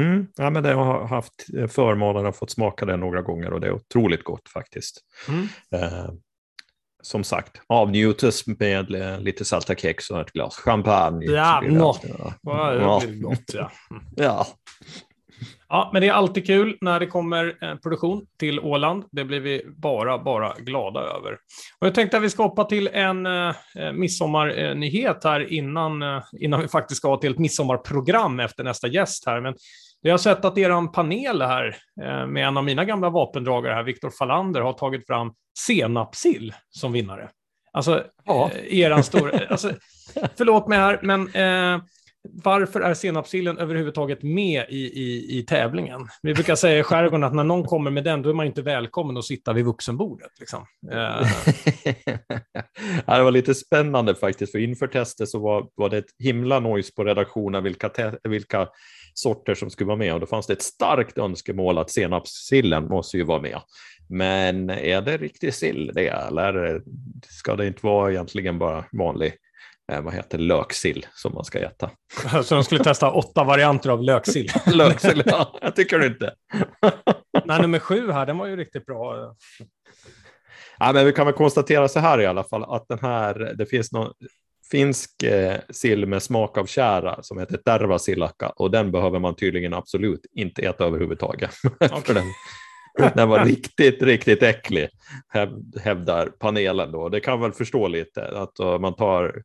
[0.01, 3.61] Mm, ja, men det, jag har haft förmånen att få smaka det några gånger och
[3.61, 5.01] det är otroligt gott faktiskt.
[5.29, 5.49] Mm.
[5.75, 6.11] Eh,
[7.03, 11.27] som sagt, avnjutes med lite salta kex och ett glas champagne.
[11.27, 11.95] Ja, no.
[12.03, 13.03] ja.
[13.53, 13.71] Ja.
[14.17, 14.47] ja.
[15.73, 19.05] Ja, men det är alltid kul när det kommer produktion till Åland.
[19.13, 21.33] Det blir vi bara, bara glada över.
[21.81, 23.55] Och jag tänkte att vi ska hoppa till en eh,
[23.93, 29.41] midsommarnyhet här innan, eh, innan vi faktiskt ska till ett midsommarprogram efter nästa gäst här.
[29.41, 29.55] Men
[30.01, 33.83] jag har sett att er panel här eh, med en av mina gamla vapendragare här,
[33.83, 37.29] Viktor Fallander, har tagit fram senapsill som vinnare.
[37.73, 38.51] Alltså, ja.
[38.55, 39.47] Eh, eran stor...
[39.51, 39.73] alltså,
[40.39, 41.83] förlåt mig här, men eh,
[42.29, 46.09] varför är senapssillen överhuvudtaget med i, i, i tävlingen?
[46.23, 48.63] Vi brukar säga i skärgården att när någon kommer med den, då är man inte
[48.63, 50.31] välkommen att sitta vid vuxenbordet.
[50.41, 50.67] Liksom.
[50.93, 51.27] Eh.
[53.07, 56.61] Ja, det var lite spännande faktiskt, för inför testet så var, var det ett himla
[56.61, 57.91] noise på redaktionen vilka,
[58.23, 58.69] vilka
[59.15, 63.17] sorter som skulle vara med och då fanns det ett starkt önskemål att senapssillen måste
[63.17, 63.61] ju vara med.
[64.09, 66.83] Men är det riktig sill det eller
[67.29, 69.33] ska det inte vara egentligen bara vanlig
[69.91, 71.91] eh, vad heter löksill som man ska äta?
[72.45, 74.51] Så de skulle testa åtta varianter av löksill?
[74.67, 76.35] löksill, ja, jag tycker det inte.
[77.45, 79.35] Nej, nummer sju här, den var ju riktigt bra.
[80.79, 83.67] Ja, men vi kan väl konstatera så här i alla fall att den här, det
[83.67, 84.13] finns någon
[84.71, 89.75] finsk eh, sill med smak av kära som heter tervasillakka och den behöver man tydligen
[89.75, 91.51] absolut inte äta överhuvudtaget.
[91.81, 92.15] Okay.
[92.15, 92.25] den,
[93.15, 94.89] den var riktigt, riktigt äcklig,
[95.81, 97.09] hävdar panelen då.
[97.09, 99.43] Det kan väl förstå lite att uh, man tar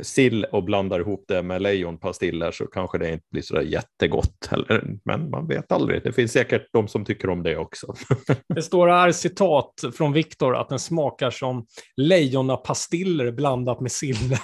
[0.00, 4.84] sill och blandar ihop det med lejonpastiller så kanske det inte blir så jättegott heller.
[5.04, 6.02] Men man vet aldrig.
[6.04, 7.94] Det finns säkert de som tycker om det också.
[8.54, 14.16] Det står här citat från Viktor att den smakar som lejonapastiller blandat med sill.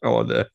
[0.00, 0.46] ja, det...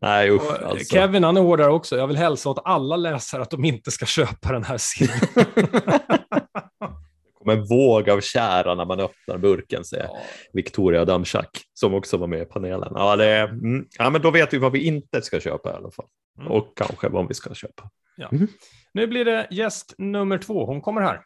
[0.00, 0.94] Nej, usch, alltså.
[0.94, 1.96] Kevin han är hårdare också.
[1.96, 5.18] Jag vill hälsa åt alla läsare att de inte ska köpa den här sillen
[7.44, 10.18] kommer en våg av kära när man öppnar burken, säger ja.
[10.52, 12.92] Victoria Damchak, som också var med i panelen.
[12.94, 15.90] Ja, det, mm, ja, men då vet vi vad vi inte ska köpa i alla
[15.90, 16.06] fall.
[16.38, 16.52] Mm.
[16.52, 17.90] Och kanske vad vi ska köpa.
[18.16, 18.28] Ja.
[18.32, 18.48] Mm.
[18.92, 20.66] Nu blir det gäst nummer två.
[20.66, 21.20] Hon kommer här.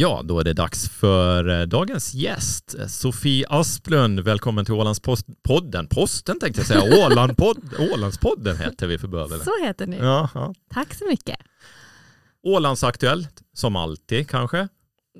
[0.00, 4.20] Ja, då är det dags för eh, dagens gäst, Sofie Asplund.
[4.20, 5.86] Välkommen till Ålandspodden.
[5.86, 9.44] Posten tänkte jag säga, Ålandpod, Ålandspodden heter vi för bövelen.
[9.44, 9.96] Så heter ni.
[9.96, 10.54] Ja, ja.
[10.74, 11.36] Tack så mycket.
[12.42, 14.68] Ålandsaktuellt, som alltid kanske?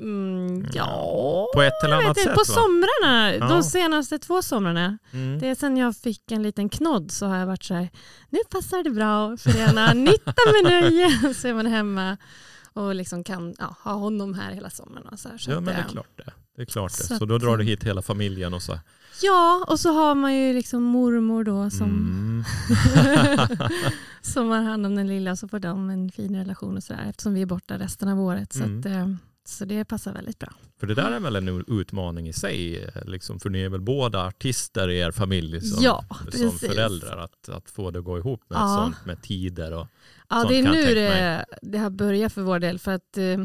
[0.00, 2.34] Mm, ja, på ett eller annat sätt.
[2.34, 2.44] På va?
[2.44, 3.48] somrarna, ja.
[3.48, 4.98] de senaste två somrarna.
[5.12, 5.38] Mm.
[5.38, 7.88] Det är sen jag fick en liten knodd så har jag varit så här,
[8.30, 11.34] nu passar det bra att förena nytta med nöje.
[11.34, 12.16] Så är man hemma
[12.78, 15.06] och liksom kan ja, ha honom här hela sommaren.
[15.08, 16.32] Och så här, så ja, men det är klart det.
[16.56, 17.04] Det är klart det.
[17.04, 18.78] Så Så då drar du hit hela familjen och så.
[19.22, 22.44] Ja, och så har man ju liksom mormor då som, Mm.
[24.22, 27.06] som har hand om den lilla och så får de en fin relation och sådär
[27.10, 28.52] eftersom vi är borta resten av året.
[28.52, 28.80] Så, Mm.
[28.80, 29.08] att, eh,
[29.48, 30.52] så det passar väldigt bra.
[30.80, 33.80] För det där är väl en utmaning i sig, eh, liksom, för ni är väl
[33.80, 38.18] båda artister i er familj som, Ja, som föräldrar, att, att få det att gå
[38.18, 38.76] ihop med Ja.
[38.84, 39.86] sånt med tider och
[40.30, 42.78] Ja, Sånt det är nu det, det har börjat för vår del.
[42.78, 43.38] För att eh,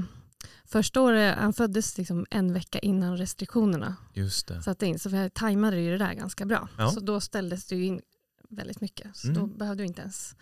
[0.65, 4.61] första året, han föddes liksom en vecka innan restriktionerna just det.
[4.61, 4.99] satte in.
[4.99, 6.67] Så vi tajmade ju det där ganska bra.
[6.77, 6.89] Ja.
[6.91, 8.01] Så då ställdes det ju in
[8.49, 9.07] väldigt mycket.
[9.17, 9.39] Så Mm.
[9.39, 10.35] då behövde vi inte ens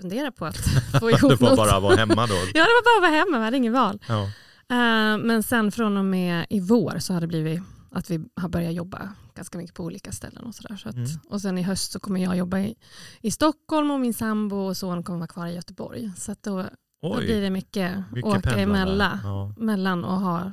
[0.00, 0.56] fundera på att
[1.00, 1.56] få ihop Du får något.
[1.56, 2.34] bara vara hemma då.
[2.54, 3.98] Ja, det var bara att vara hemma, vi hade ingen val.
[4.08, 4.30] Ja.
[4.70, 8.48] Eh, men sen från och med i vår så har det blivit att vi har
[8.48, 10.44] börjat jobba ganska mycket på olika ställen.
[10.44, 10.76] Och, så där.
[10.76, 11.08] Så att, Mm.
[11.28, 12.74] och sen i höst så kommer jag jobba i,
[13.20, 16.10] i Stockholm och min sambo och son kommer vara kvar i Göteborg.
[16.16, 16.56] Så att då,
[17.02, 19.54] då blir Oj, det mycket, mycket åka emellan Ja.
[19.56, 20.52] mellan och ha,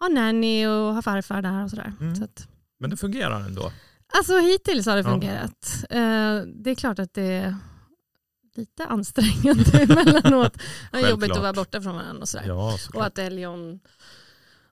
[0.00, 1.92] ha nanny och ha farfar där och sådär.
[2.00, 2.16] Mm.
[2.16, 2.48] Så att,
[2.80, 3.72] Men det fungerar ändå.
[4.18, 5.10] alltså hittills har det Ja.
[5.10, 5.84] fungerat.
[5.90, 7.56] Eh, det är klart att det
[8.54, 10.58] lite ansträngande emellanåt.
[10.92, 12.46] Det är jobbigt att vara borta från varandra och sådär.
[12.46, 13.80] Ja, Och att Elion,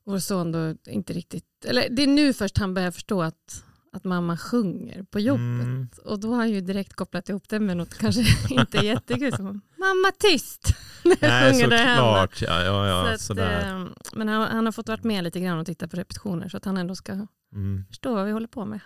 [0.05, 1.45] vår son, då inte riktigt...
[1.65, 5.65] Eller det är nu först han börjar förstå att, att mamma sjunger på jobbet.
[5.65, 5.89] Mm.
[6.05, 8.25] Och då har han ju direkt kopplat ihop det med något kanske
[8.55, 9.61] inte jättekul.
[9.79, 10.75] Mamma tyst!
[11.21, 12.43] Nej, såklart.
[12.43, 15.59] Ja, ja, ja, Så att, eh, men han, han har fått varit med lite grann
[15.59, 17.85] och titta på repetitioner så att han ändå ska Mm.
[17.89, 18.81] förstå vad vi håller på med.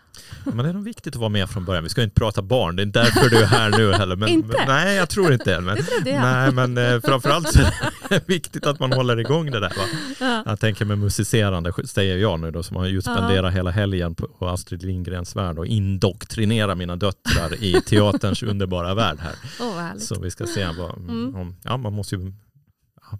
[0.45, 1.82] Men det är nog viktigt att vara med från början.
[1.84, 4.16] Vi ska inte prata barn, det är inte därför du är här nu heller.
[4.16, 4.49] Men, Inte?
[4.59, 5.61] men, nej, jag tror inte.
[5.61, 6.20] Men, Det trodde jag.
[6.22, 7.72] nej, men eh, framförallt så är
[8.09, 9.68] det viktigt att man håller igång det där.
[9.68, 9.84] Va?
[10.20, 10.43] Ja.
[10.47, 14.49] Jag tänker med musicerande, säger jag nu då, som har ju spenderat hela helgen på
[14.49, 19.34] Astrid Lindgrens värld och indoktrinera mina döttrar i teaterns underbara värld här.
[19.80, 20.03] Härligt.
[20.05, 21.55] Så vi ska se vad, Mm.
[21.64, 22.33] ja man måste ju,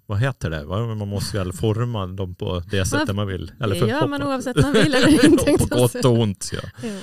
[0.05, 3.51] vad heter det, man måste väl forma dem på det sättet man vill.
[3.59, 5.45] det för- gör man oavsett man vill eller inte.
[5.57, 6.49] på gott och ont.
[6.53, 6.59] Ja.
[6.83, 6.99] Jo.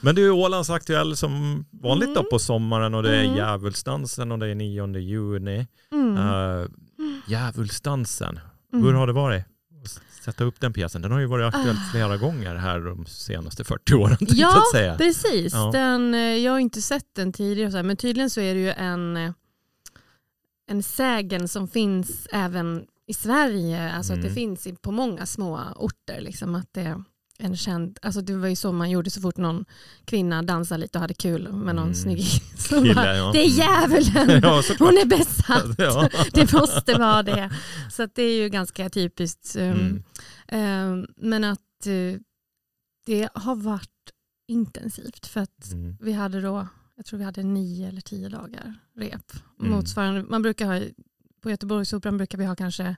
[0.00, 2.30] Men du är Ålands aktuell som vanligt då Mm.
[2.30, 3.36] på sommaren och det är Mm.
[3.36, 5.66] djävulsdansen och det är 9 juni.
[5.92, 6.16] Mm.
[6.16, 6.66] Uh,
[7.26, 8.40] djävulsdansen,
[8.72, 8.84] Mm.
[8.84, 9.44] hur har det varit?
[10.24, 11.02] Sätta upp den pjäsen.
[11.02, 11.90] Den har ju varit aktuell Ah.
[11.92, 14.16] flera gånger här de senaste 40 åren.
[14.20, 14.62] Ja.
[14.98, 15.70] Precis, Ja.
[15.72, 19.16] den, eh, jag har inte sett den tidigare, men tydligen så är det ju en,
[19.16, 19.32] eh,
[20.66, 24.34] en sägen som finns även i Sverige, alltså att det Mm.
[24.34, 26.20] finns på många små orter.
[26.20, 27.02] Liksom, att det är
[27.38, 29.64] en känd, alltså det var ju så man gjorde så fort någon
[30.04, 31.94] kvinna dansade lite och hade kul med någon Mm.
[31.94, 32.24] snygg
[32.68, 33.32] Kille, bara, ja.
[33.32, 34.40] Det är djävulen!
[34.42, 34.62] Ja.
[34.78, 35.64] Hon är besatt!
[35.78, 36.08] Ja.
[36.32, 37.50] Det måste vara det.
[37.92, 39.56] Så att det är ju ganska typiskt.
[39.56, 40.02] um,
[40.48, 41.02] Mm.
[41.02, 42.20] Eh, Men att eh,
[43.06, 43.90] det har varit
[44.48, 45.96] intensivt för att Mm.
[46.00, 49.32] vi hade då, jag tror vi hade nio eller tio dagar rep.
[49.60, 49.72] Mm.
[49.72, 50.86] Motsvarande, man brukar ha,
[51.40, 52.96] på Göteborgsoperan brukar vi ha kanske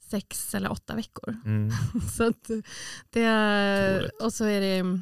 [0.00, 1.36] sex eller åtta veckor.
[1.44, 1.70] Mm.
[2.16, 2.32] Så
[3.10, 5.00] det och så är det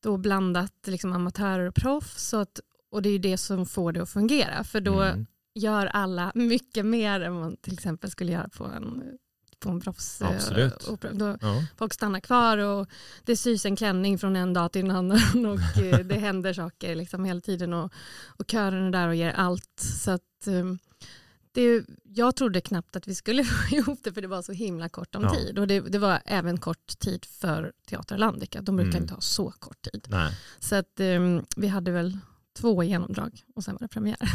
[0.00, 2.28] då blandat liksom amatörer och proffs.
[2.28, 2.60] Så att,
[2.90, 4.64] och det är ju det som får det att fungera.
[4.64, 5.26] För då Mm.
[5.54, 9.02] gör alla mycket mer än man till exempel skulle göra på en,
[9.60, 10.88] på en proffs Absolut.
[10.88, 11.12] opera.
[11.12, 11.64] Då, Ja.
[11.76, 12.88] folk stannar kvar och
[13.24, 16.94] det sys en klänning från en dag till en annan och eh, det händer saker
[16.94, 17.92] liksom hela tiden och,
[18.26, 19.80] och kören är där och ger allt.
[19.80, 20.64] Så att, eh,
[21.52, 24.88] det, jag trodde knappt att vi skulle få ihop det för det var så himla
[24.88, 25.34] kort om Ja.
[25.34, 28.60] tid och det, det var även kort tid för Teater Landica.
[28.62, 29.02] De brukar Mm.
[29.02, 30.06] inte ha så kort tid.
[30.10, 32.18] Nej, Så att, eh, vi hade väl
[32.56, 34.30] två genomdrag och sen var det premiär.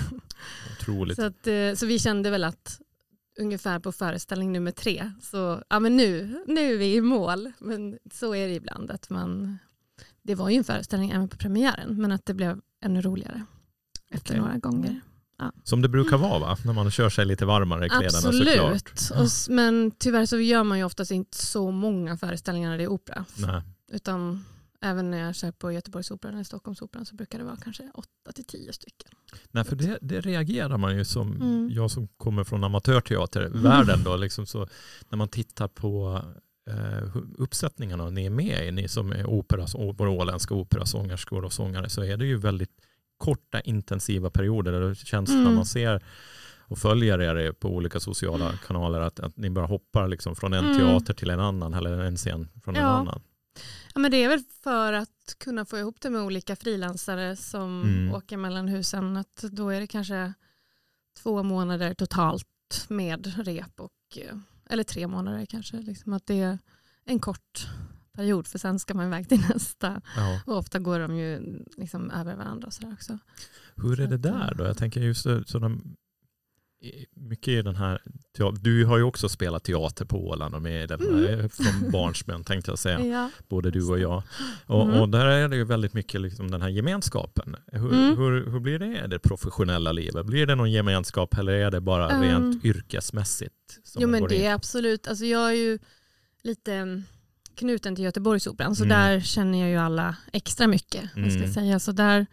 [0.80, 1.16] otroligt.
[1.20, 2.82] Så, att, eh, så vi kände väl att
[3.40, 7.52] ungefär på föreställning nummer tre, så ja, men nu, nu är vi i mål.
[7.60, 8.92] Men så är det ibland.
[8.92, 9.58] att man
[10.24, 13.46] Det var ju en föreställning även på premiären, men att det blev ännu roligare
[14.12, 14.40] efter Okej.
[14.42, 15.02] några gånger.
[15.64, 16.58] Som det brukar vara va?
[16.66, 18.38] När man kör sig lite varmare i kläderna såklart.
[18.92, 19.12] Absolut.
[19.22, 22.84] Och, s- men tyvärr så gör man ju oftast inte så många föreställningar när det
[22.84, 23.26] är opera.
[23.38, 23.62] Nej.
[23.92, 24.46] Utan
[24.86, 28.46] även när jag kör på Göteborgsoperan eller Stockholmsoperan så brukar det vara kanske åtta till
[28.46, 29.12] tio stycken.
[29.52, 31.70] Nej, för det, det reagerar man ju som, Mm.
[31.72, 34.68] jag som kommer från amatörteatervärlden då, liksom så,
[35.10, 36.22] när man tittar på
[36.70, 41.90] eh, uppsättningarna ni är med i, ni som är opera, våra åländska operasångerskor och sångare,
[41.90, 42.72] så är det ju väldigt
[43.18, 45.56] korta intensiva perioder där det känns när Mm.
[45.56, 46.04] man ser
[46.68, 50.66] och följer er på olika sociala kanaler att, att ni bara hoppar liksom från en
[50.66, 50.78] Mm.
[50.78, 52.88] teater till en annan eller en scen från en Ja.
[52.88, 53.22] annan.
[53.96, 57.82] Ja, men det är väl för att kunna få ihop det med olika frilansare som
[57.84, 58.14] Mm.
[58.16, 59.18] åker mellan husen.
[59.18, 60.34] Att då är det kanske
[61.18, 62.48] två månader totalt
[62.90, 64.38] med rep och, eh,
[64.70, 65.78] eller tre månader kanske.
[65.78, 66.58] Liksom att det är
[67.06, 67.68] en kort
[68.14, 70.02] period för sen ska man iväg till nästa.
[70.16, 70.42] Ja.
[70.46, 73.20] Och ofta går de ju liksom över varandra och sådär också.
[73.76, 74.64] Hur är det där då?
[74.64, 75.96] Jag tänker just det, så de,
[77.14, 78.02] mycket i den här,
[78.62, 81.50] du har ju också spelat teater på Åland och med i den här mm.
[81.50, 83.30] från barnsben tänkte jag säga, ja.
[83.48, 84.24] både du och jag.
[84.66, 85.02] Och, mm.
[85.02, 87.56] och, där är det ju väldigt mycket liksom den här gemenskapen.
[87.72, 88.18] Hur, mm.
[88.18, 90.26] hur, hur blir det i det professionella livet?
[90.26, 93.54] Blir det någon gemenskap eller är det bara um, rent yrkesmässigt?
[93.96, 94.42] jo men det in?
[94.42, 95.80] är absolut, alltså jag är ju
[96.44, 97.04] lite mm,
[97.56, 98.98] knuten till Göteborgsoperan så mm.
[98.98, 101.16] där känner jag ju alla extra mycket.
[101.16, 101.32] Mm.
[101.32, 101.80] Ska säga.
[101.80, 102.26] Så där,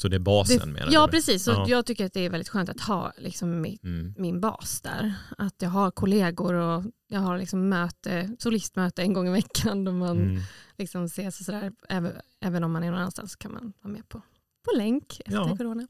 [0.00, 0.92] så det är basen det, med det?
[0.92, 1.44] Ja, precis.
[1.44, 1.68] Så ja.
[1.68, 4.14] Jag tycker att det är väldigt skönt att ha liksom min, mm.
[4.18, 5.14] min bas där.
[5.38, 9.92] Att jag har kollegor och jag har liksom möte, solistmöte en gång i veckan då
[9.92, 10.42] man mm.
[10.78, 11.72] liksom ses och sådär.
[11.88, 14.22] Även, även om man är någon annanstans kan man vara med på,
[14.64, 15.56] på länk efter ja.
[15.56, 15.86] corona.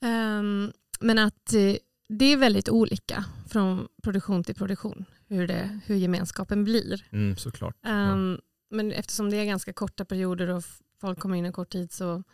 [0.00, 1.76] Um, men att eh,
[2.08, 7.04] det är väldigt olika från produktion till produktion hur, det, hur gemenskapen blir.
[7.10, 7.76] Mm, såklart.
[7.86, 8.38] Um, ja.
[8.70, 10.64] Men eftersom det är ganska korta perioder och
[11.00, 12.24] folk kommer in en kort tid så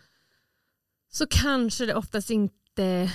[1.13, 3.11] så kanske det oftast inte,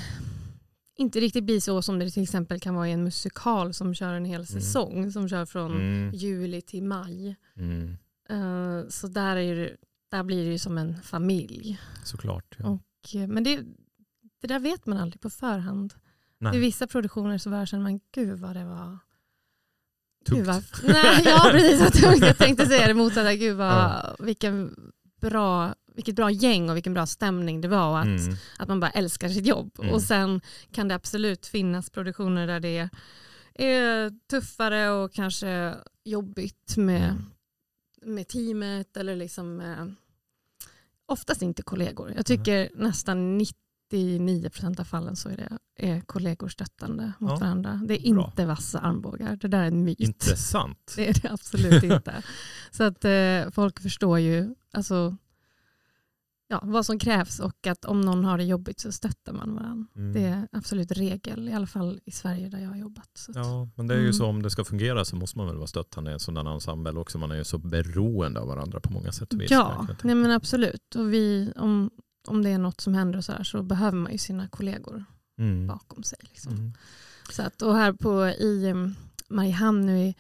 [0.98, 4.14] inte riktigt blir så som det till exempel kan vara i en musikal som kör
[4.14, 4.45] en hel mm.
[4.45, 5.12] säsong, mm.
[5.12, 6.14] som kör från mm.
[6.14, 7.36] juli till maj.
[7.56, 7.98] Mm.
[8.32, 9.78] Uh, så där, är det,
[10.12, 11.80] där blir det ju som en familj.
[12.04, 12.56] Såklart.
[12.60, 12.66] Ja.
[12.66, 13.60] Och, eh, men det,
[14.41, 15.93] det där vet man aldrig på förhand.
[16.39, 16.56] Nej.
[16.56, 18.98] I vissa produktioner så känner man, gud vad det var
[20.26, 20.48] Tungt.
[20.84, 22.02] nej, ja, precis.
[22.22, 23.36] Jag tänkte säga det motsatta.
[23.36, 24.16] Gud vad, ja.
[24.20, 24.76] vilken
[25.22, 28.36] bra vilket bra gäng och vilken bra stämning det var och att, mm.
[28.58, 29.72] att man bara älskar sitt jobb.
[29.80, 29.93] Mm.
[29.93, 30.41] Och sen
[30.72, 32.89] kan det absolut finnas produktioner där det
[33.54, 37.26] är tuffare och kanske jobbigt med, mm.
[38.02, 39.95] med teamet eller liksom med,
[41.06, 42.14] oftast inte kollegor.
[42.16, 43.41] Jag tycker nästan
[43.91, 47.38] 99% av fallen så är, det, är kollegor stöttande mot ja.
[47.38, 47.82] varandra.
[47.88, 48.26] Det är Bra.
[48.26, 49.36] inte vassa armbågar.
[49.36, 50.00] Det där är en myt.
[50.00, 50.93] Intressant.
[50.95, 52.24] Det är det absolut inte.
[52.72, 55.18] Så att eh, folk förstår ju, alltså
[56.48, 59.88] ja, vad som krävs och att om någon har det jobbigt så stöttar man varandra.
[59.95, 60.14] Mm.
[60.14, 63.28] Det är absolut regel, i alla fall i Sverige där jag har jobbat.
[63.34, 64.14] ja, men det är ju mm.
[64.14, 67.00] så om det ska fungera så måste man väl vara stöttande i en sådan ensemble
[67.00, 67.18] också.
[67.18, 69.52] Man är ju så beroende av varandra på många sätt och vis.
[69.52, 70.95] Ja, nej men absolut.
[70.95, 71.89] Och vi, om,
[72.28, 75.06] om det är något som händer så här så behöver man ju sina kollegor
[75.39, 75.68] mm.
[75.68, 76.20] bakom sig.
[76.22, 76.54] Liksom.
[76.54, 76.74] Mm.
[77.32, 78.95] Så att, och här på, i um,
[79.30, 80.14] Mariehamn nu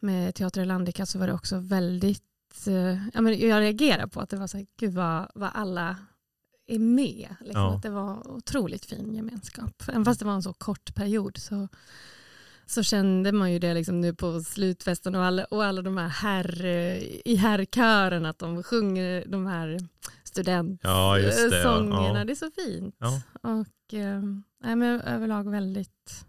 [0.00, 2.29] med Teater Landica så var det också väldigt
[2.66, 5.96] Eh, ja, men jag reagerar på att det var så här, gud vad, vad alla
[6.66, 7.28] är med.
[7.40, 7.74] Liksom, ja.
[7.74, 9.82] Att det var otroligt fin gemenskap.
[9.88, 11.68] Även fast det var en så kort period så,
[12.66, 16.08] så kände man ju det liksom nu på slutfesten och alla, och alla de här
[16.08, 16.64] herr,
[17.24, 19.78] i herrkören att de sjunger de här
[20.24, 22.06] studentsångerna.
[22.06, 22.24] Ja, det, ja.
[22.24, 22.96] det är så fint.
[23.42, 24.22] Och äh,
[24.76, 26.24] men överlag väldigt,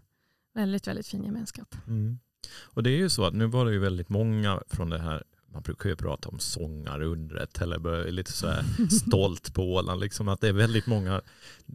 [0.54, 1.74] väldigt, väldigt fin gemenskap.
[1.86, 2.18] Mm.
[2.60, 5.22] Och det är ju så att nu var det ju väldigt många från det här
[5.52, 8.64] man brukar ju prata om sångarundret eller lite så här
[9.06, 10.00] stolt på Åland.
[10.00, 11.22] Liksom att det är väldigt många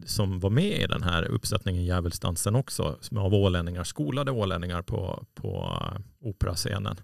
[0.06, 2.98] som var med i den här uppsättningen Djävulsdansen också.
[3.00, 5.82] Som av ålänningar, skolade ålänningar på, på
[6.20, 6.96] operascenen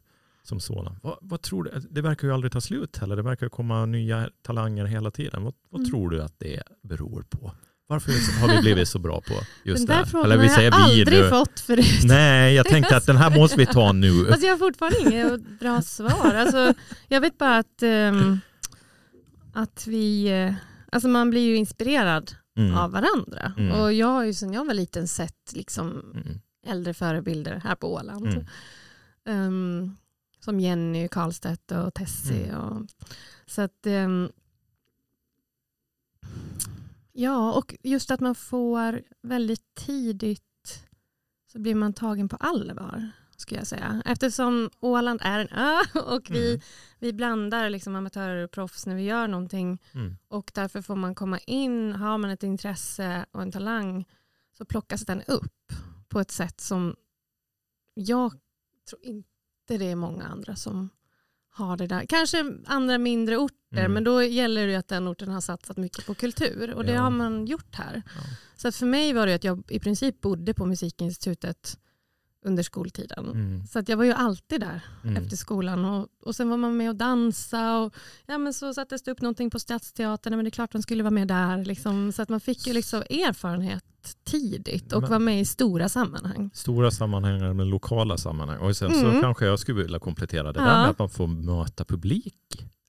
[0.42, 0.96] som sådan.
[1.02, 1.70] Vad, vad, tror du?
[1.90, 3.16] Det verkar ju aldrig ta slut heller.
[3.16, 5.44] Det verkar komma nya talanger hela tiden.
[5.44, 5.90] Vad, vad mm.
[5.90, 7.52] tror du att det beror på?
[7.86, 10.24] Varför har vi blivit så bra på just det här?
[10.24, 11.28] Eller vi säger har jag aldrig nu.
[11.28, 12.04] fått förut.
[12.04, 14.26] Nej, jag tänkte att den här måste vi ta nu.
[14.30, 16.34] Alltså jag har fortfarande inget bra svar.
[16.34, 16.74] Alltså,
[17.08, 18.40] jag vet bara att, um,
[19.52, 20.54] att vi, uh,
[20.92, 22.74] alltså man blir ju inspirerad mm.
[22.74, 23.52] av varandra.
[23.58, 23.80] Mm.
[23.80, 26.40] Och jag har ju sedan jag var liten sett liksom mm.
[26.66, 28.46] äldre förebilder här på Åland.
[29.28, 29.96] Um,
[30.40, 32.48] som Jenny Karlstedt och Tessie.
[32.48, 32.56] Mm.
[32.56, 32.86] Och,
[33.46, 34.30] så att um,
[37.16, 40.86] Ja, och just att man får väldigt tidigt
[41.52, 43.10] så blir man tagen på allvar.
[43.36, 44.02] Skulle jag säga.
[44.04, 46.60] Eftersom Åland är en ö och vi, mm.
[46.98, 49.82] vi blandar liksom amatörer och proffs när vi gör någonting.
[49.92, 50.16] Mm.
[50.28, 54.04] Och därför får man komma in, har man ett intresse och en talang
[54.52, 55.72] så plockas den upp
[56.08, 56.96] på ett sätt som
[57.94, 58.32] jag
[58.90, 60.88] tror inte det är många andra som
[61.54, 62.06] har det där.
[62.06, 63.92] Kanske andra mindre orter, mm.
[63.92, 67.00] men då gäller det att den orten har satsat mycket på kultur och det ja.
[67.00, 68.02] har man gjort här.
[68.06, 68.22] Ja.
[68.56, 71.78] Så för mig var det att jag i princip bodde på Musikinstitutet
[72.44, 73.26] under skoltiden.
[73.26, 73.66] Mm.
[73.66, 75.16] Så att jag var ju alltid där mm.
[75.22, 75.84] efter skolan.
[75.84, 77.94] Och, och sen var man med och dansa och
[78.26, 80.36] ja, men så sattes det upp någonting på Stadsteatern.
[80.36, 81.64] Men det är klart man skulle vara med där.
[81.64, 82.12] Liksom.
[82.12, 83.84] Så att man fick ju liksom erfarenhet
[84.24, 86.50] tidigt och men, var med i stora sammanhang.
[86.54, 88.58] Stora sammanhang med lokala sammanhang.
[88.58, 89.14] Och sen mm.
[89.14, 90.66] så kanske jag skulle vilja komplettera det ja.
[90.66, 92.34] där med att man får möta publik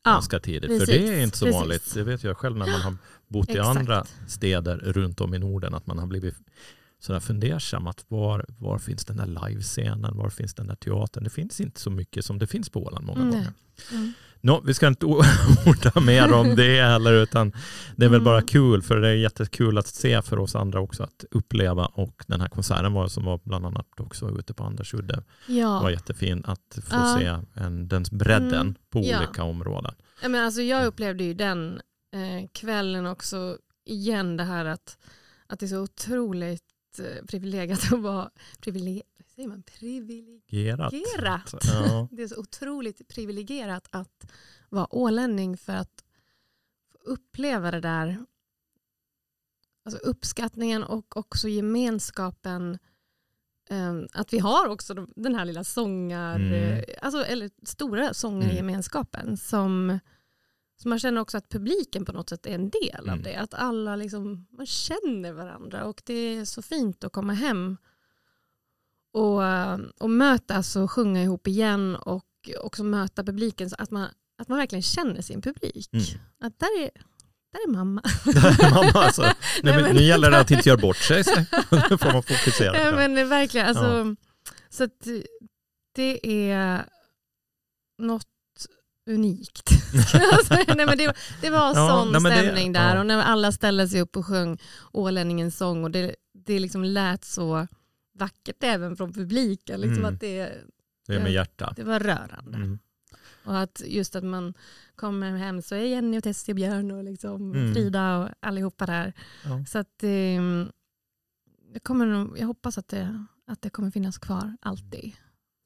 [0.04, 0.70] ja, ganska tidigt.
[0.70, 1.60] Precis, För det är inte så precis.
[1.60, 1.94] vanligt.
[1.94, 2.96] Det vet jag själv när man har
[3.28, 5.74] bott i andra städer runt om i Norden.
[5.74, 6.36] Att man har blivit
[7.06, 11.24] sådär fundersam att var, var finns den där livescenen, var finns den där teatern?
[11.24, 13.32] Det finns inte så mycket som det finns på Åland många mm.
[13.32, 13.54] gånger.
[13.92, 14.14] Mm.
[14.42, 15.06] No, vi ska inte
[15.66, 17.54] orda mer om det heller, utan
[17.96, 18.48] det är väl bara Mm.
[18.48, 21.86] kul, för det är jättekul att se för oss andra också att uppleva.
[21.86, 25.82] Och den här konserten var som var bland annat också ute på Andersudde Ja.
[25.82, 27.18] var jättefin att få Ja.
[27.20, 29.18] se en, den bredden Mm, på ja.
[29.18, 29.94] olika områden.
[30.22, 31.82] Ja, men alltså jag upplevde ju den
[32.14, 34.98] eh, kvällen också igen det här att,
[35.48, 36.64] att det är så otroligt
[37.00, 38.30] eh, privilegierat att vara
[38.60, 39.02] privileg,
[39.36, 40.94] säger man, privilegierat.
[40.94, 41.54] Gerat.
[41.74, 42.08] Ja.
[42.12, 44.32] Det är så otroligt privilegierat att
[44.70, 46.04] vara ålänning för att
[47.06, 48.26] uppleva det där
[49.86, 52.78] alltså uppskattningen och också gemenskapen.
[53.70, 56.84] eh, Att vi har också de- den här lilla sångar, Mm.
[57.02, 60.00] alltså, eller stora sångargemenskapen som,
[60.82, 63.22] som man känner också att publiken på något sätt är en del av Mm.
[63.24, 63.36] det.
[63.36, 67.78] Att alla liksom, man känner varandra och det är så fint att komma hem
[69.14, 69.42] och,
[70.00, 72.26] och mötas och sjunga ihop igen och
[72.62, 74.08] också möta publiken så att man,
[74.38, 75.90] att man verkligen känner sin publik.
[75.94, 76.06] Mm.
[76.40, 76.90] Att där är,
[77.52, 78.02] där är mamma.
[78.76, 79.22] Mamma, alltså,
[79.64, 81.36] Nej, men- nu gäller det att inte göra bort sig, så
[81.90, 82.78] nu får man fokusera.
[82.78, 82.92] Ja, Ja.
[82.96, 84.16] men är verkligen, alltså,
[84.70, 85.08] så att
[85.96, 86.86] det är
[87.98, 88.28] något
[89.10, 89.70] unikt.
[90.76, 93.00] Nej, men det, det var Ja, sån nej, men det- stämning där ja.
[93.00, 94.58] och när alla ställde sig upp och sjöng
[94.94, 97.68] Ålänningens sång och det, det liksom lät så
[98.18, 99.82] vackert även från publiken.
[99.82, 100.14] Liksom Mm.
[100.14, 100.54] att det,
[101.08, 101.74] Det är med hjärta.
[101.76, 102.58] det var rörande.
[102.58, 102.80] Mm.
[103.46, 104.54] Och att just att man
[104.96, 107.74] kommer hem så är Jenny och Tessie och Björn och liksom Mm.
[107.74, 109.14] Frida och allihopa där.
[109.46, 109.66] Ja.
[109.68, 110.10] Så att eh,
[111.74, 115.14] jag, kommer jag hoppas att det, att det kommer finnas kvar alltid.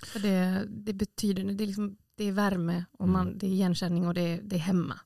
[0.06, 3.38] För det, det betyder, det är, liksom, det är värme och man, Mm.
[3.38, 5.00] det är igenkänning och det är, det är hemma.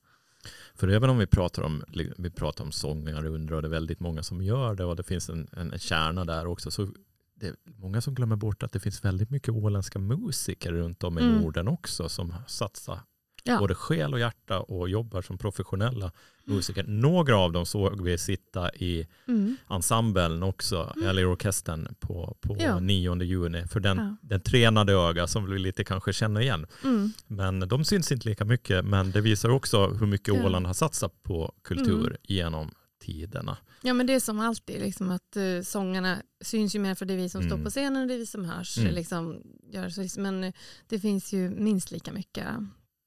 [0.74, 1.84] För även om vi pratar om,
[2.18, 5.02] vi pratar om sångare undrar och det är väldigt många som gör det och det
[5.02, 6.88] finns en, en kärna där också så
[7.34, 11.18] det är många som glömmer bort att det finns väldigt mycket åländska musiker runt om
[11.18, 11.40] i Mm.
[11.40, 13.00] Norden också som satsar
[13.46, 13.58] Ja.
[13.58, 16.12] både själ och hjärta och jobbar som professionella
[16.44, 16.84] musiker.
[16.86, 19.56] Några av dem såg vi sitta i Mm.
[19.70, 21.08] ensemblen också, Mm.
[21.08, 22.80] eller i orkestern på, på Ja.
[22.80, 23.66] 9 juni.
[23.66, 24.16] För den, Ja.
[24.22, 26.66] den tränade öga som vi lite kanske känner igen.
[26.84, 27.12] Mm.
[27.26, 28.84] Men de syns inte lika mycket.
[28.84, 30.46] Men det visar också hur mycket Ja.
[30.46, 32.16] Åland har satsat på kultur Mm.
[32.22, 32.70] genom
[33.02, 33.56] tiderna.
[33.82, 37.14] Ja men det är som alltid, liksom att uh, sångarna syns ju mer för det
[37.14, 37.64] är vi som står Mm.
[37.64, 38.78] på scenen och det är vi som hörs.
[38.78, 38.94] Mm.
[38.94, 39.40] Liksom,
[39.72, 40.52] gör så, men eh,
[40.88, 42.46] det finns ju minst lika mycket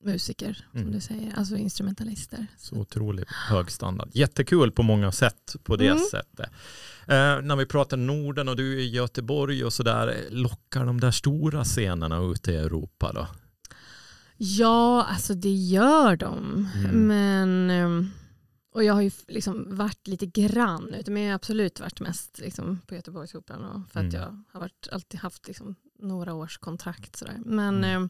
[0.03, 0.91] musiker som Mm.
[0.93, 2.47] du säger, alltså instrumentalister.
[2.57, 4.09] Så otroligt hög standard.
[4.13, 6.03] Jättekul på många sätt på det Mm.
[6.11, 6.49] sättet.
[7.07, 11.11] Eh, när vi pratar Norden och du är i Göteborg och sådär, lockar de där
[11.11, 13.27] stora scenerna ute i Europa då?
[14.37, 16.67] Ja, alltså det gör de.
[16.75, 17.07] Mm.
[17.07, 18.09] Men, ehm,
[18.73, 22.39] och jag har ju liksom varit lite grann ute, men jag har absolut varit mest
[22.39, 24.15] liksom på Göteborgsoperan för att Mm.
[24.21, 27.15] jag har varit, alltid haft liksom några års kontrakt.
[27.15, 27.37] Sådär.
[27.45, 27.83] Men, Mm.
[28.03, 28.09] ehm,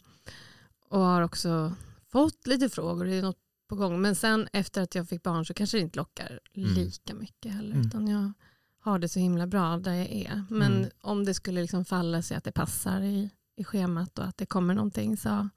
[0.89, 1.73] och har också
[2.11, 3.37] fått lite frågor, det är något
[3.69, 4.01] på gång.
[4.01, 6.73] Men sen efter att jag fick barn så kanske det inte lockar Mm.
[6.73, 7.75] lika mycket heller.
[7.75, 7.87] Mm.
[7.87, 8.33] Utan jag
[8.79, 10.43] har det så himla bra där jag är.
[10.49, 10.89] Men Mm.
[11.01, 14.45] om det skulle liksom falla sig att det passar i, i schemat och att det
[14.45, 15.49] kommer någonting så,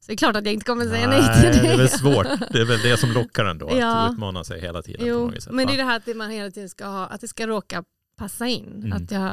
[0.00, 1.68] så är det klart att jag inte kommer säga nej, till det.
[1.68, 2.26] det är väl svårt.
[2.52, 3.96] Det är väl det som lockar ändå, Ja.
[4.06, 5.00] att utmana sig hela tiden.
[5.00, 7.06] på Jo, något sätt, men det är det här att man hela tiden ska ha,
[7.06, 7.84] att det ska råka
[8.16, 8.66] passa in.
[8.84, 8.92] Mm.
[8.92, 9.32] Att, jag,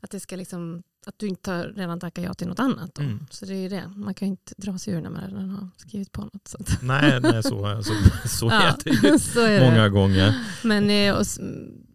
[0.00, 2.98] att, det ska liksom, att du inte har redan tackat ja till något annat.
[2.98, 3.26] Mm.
[3.30, 5.50] Så det är ju det, man kan ju inte dra sig ur när man redan
[5.50, 6.48] har skrivit på något.
[6.48, 7.92] Så, Nej, nej så, så,
[8.28, 9.70] så är det ju så är det.
[9.70, 10.46] många gånger.
[10.64, 11.40] Men eh, och, s-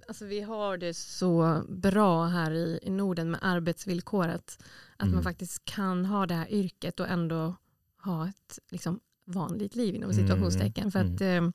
[0.07, 4.57] alltså, vi har det så bra här i, i Norden med arbetsvillkoret.
[4.97, 5.15] Att Mm.
[5.15, 7.55] man faktiskt kan ha det här yrket och ändå
[8.03, 10.91] ha ett liksom, vanligt liv inom Mm, situationstecken.
[10.91, 11.49] För att eh,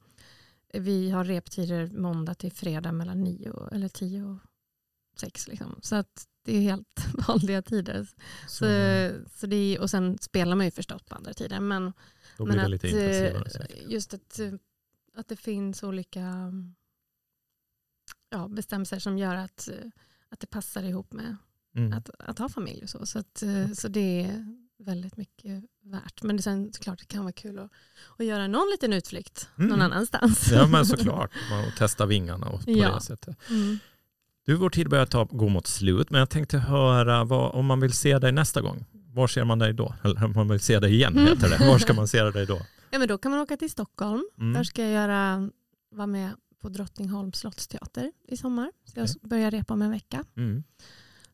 [0.83, 4.39] vi har reptider måndag till fredag mellan nio och, eller tio och
[5.21, 5.49] sex.
[5.49, 5.79] Liksom.
[5.83, 8.05] Så att det är helt vanliga tider.
[8.05, 8.65] Så, Så,
[9.39, 11.61] så det är, och sen spelar man ju förstås på andra tider.
[11.61, 11.93] Men,
[12.39, 13.33] men att, eh,
[13.89, 14.53] just att, eh,
[15.17, 16.53] att det finns olika
[18.31, 19.91] ja, bestämmelser som gör att, eh,
[20.29, 21.37] att det passar ihop med
[21.77, 21.93] Mm.
[21.99, 23.07] att, att ha familj och så.
[23.07, 26.23] Så, att, eh, så det är väldigt mycket värt.
[26.23, 27.71] Men det sen såklart det kan vara kul att,
[28.19, 29.71] att göra någon liten utflykt Mm.
[29.71, 30.49] någon annanstans.
[30.53, 31.31] Ja men såklart,
[31.69, 32.95] och testa vingarna och på Ja.
[32.95, 33.37] det sättet.
[33.51, 33.79] Mm.
[34.49, 37.81] Du, vår tid börjar ta, gå mot slut, men jag tänkte höra vad, om man
[37.81, 38.85] vill se dig nästa gång.
[38.93, 39.95] Var ser man dig då?
[40.05, 41.27] Eller om man vill se dig igen Mm.
[41.27, 41.67] heter det.
[41.67, 42.61] Var ska man se dig då?
[42.91, 44.29] Ja, men då kan man åka till Stockholm.
[44.39, 44.53] Mm.
[44.53, 45.51] Där ska jag göra,
[45.91, 46.31] vara med
[46.61, 48.73] på Drottningholms slottsteater i sommar.
[48.85, 50.25] Så jag börjar repa om en vecka.
[50.37, 50.63] Mm.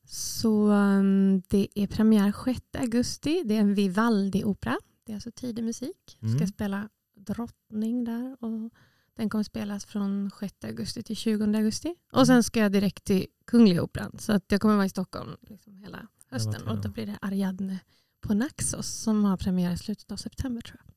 [0.05, 3.43] Så um, det är premiär 6 augusti.
[3.45, 4.77] Det är en Vivaldi-opera.
[5.07, 6.19] Det är alltså tidig musik.
[6.23, 6.37] Mm.
[6.39, 8.37] Ska spela drottning där.
[8.41, 8.73] Och
[9.17, 11.95] den kommer spelas från 6 augusti till 20 augusti.
[12.13, 14.17] Och sen ska jag direkt till Kungliga Operan.
[14.19, 16.69] Så att jag kommer vara i Stockholm liksom hela hösten.
[16.69, 17.79] Och då blir det Ariadne
[18.21, 20.95] på Naxos som har premiär i slutet av september tror jag.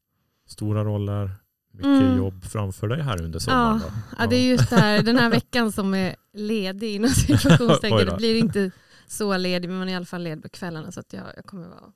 [0.51, 1.31] Stora roller,
[1.71, 2.17] mycket Mm.
[2.17, 3.81] jobb framför dig här under sommaren.
[3.83, 3.93] Ja, då.
[4.19, 8.05] ja, det är just det här, den här veckan som är ledig inom situationstecken.
[8.07, 8.71] Det blir inte
[9.07, 11.45] så ledig men man är i alla fall ledig på kvällarna så att jag, jag
[11.45, 11.91] kommer vara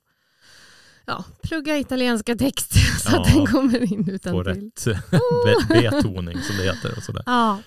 [1.06, 4.44] Ja, plugga italienska text så att Ja, den kommer in På utan
[4.76, 4.94] till.
[4.94, 6.94] rätt be- betoning som det heter.
[6.98, 7.24] Och sådär.
[7.26, 7.60] Ja,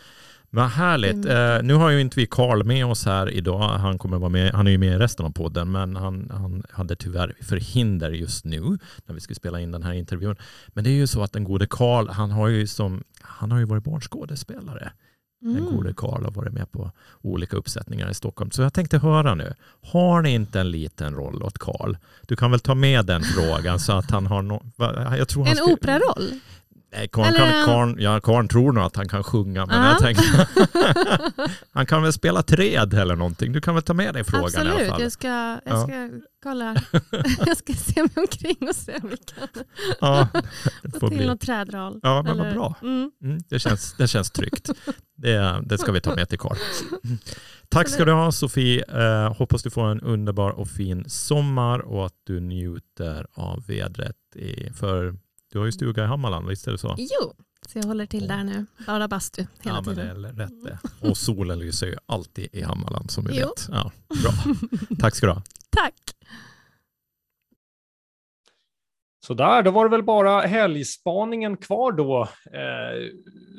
[0.51, 1.27] Vad härligt.
[1.27, 1.67] Mm.
[1.67, 3.69] Nu har ju inte vi Karl med oss här idag.
[3.69, 6.63] Han, kommer vara med, han är ju med i resten av podden, men han, han
[6.71, 8.61] hade tyvärr förhinder just nu
[9.07, 10.37] när vi skulle spela in den här intervjun.
[10.69, 13.59] Men det är ju så att den gode Karl, han har ju, som, han har
[13.59, 14.93] ju varit barnskådespelare.
[15.41, 15.77] Den mm.
[15.77, 16.91] gode Karl har varit med på
[17.23, 18.51] olika uppsättningar i Stockholm.
[18.51, 21.97] Så jag tänkte höra nu, har ni inte en liten roll åt Karl?
[22.23, 24.63] Du kan väl ta med den frågan så att han har no
[25.19, 26.41] jag tror han En skulle- operaroll?
[26.97, 29.89] Nej, Karl, Eller- kan, Karl, ja, Karl tror nog att han kan sjunga, men Ja.
[29.91, 30.49] jag tänker,
[31.73, 33.53] han kan väl spela träd eller någonting.
[33.53, 35.03] Du kan väl ta med dig frågan i alla Absolut, fall.
[35.03, 35.83] jag ska, jag Ja.
[35.87, 36.11] ska
[36.43, 36.77] kolla.
[37.47, 39.65] jag ska se mig omkring och se om vi kan
[40.01, 40.29] Ja,
[41.01, 41.27] få till bli.
[41.27, 42.01] något trädroll.
[42.03, 42.75] Ja, men vad bra.
[42.83, 43.11] Mm.
[43.25, 44.71] Mm, det, känns, det känns tryggt.
[45.17, 46.57] Det, det ska vi ta med till Karl.
[47.69, 48.85] Tack ska du ha Sofie.
[48.89, 54.17] Eh, hoppas du får en underbar och fin sommar och att du njuter av vädret.
[54.37, 55.15] I, för
[55.55, 56.95] du har ju stuga i Hammarland, visst är det så?
[56.99, 57.33] Jo,
[57.69, 58.67] så jag håller till där nu.
[58.87, 60.25] Bara bastu hela ja, men det tiden.
[60.25, 60.79] är rätt det.
[61.09, 63.47] Och solen lyser ju alltid i Hammarland som vi Jo.
[63.47, 63.69] vet.
[63.71, 63.93] Ja,
[64.23, 64.33] bra.
[65.01, 65.43] Tack ska du ha.
[65.71, 65.95] Tack!
[69.27, 73.03] Så där, då var det väl bara helgspaningen kvar då, eh,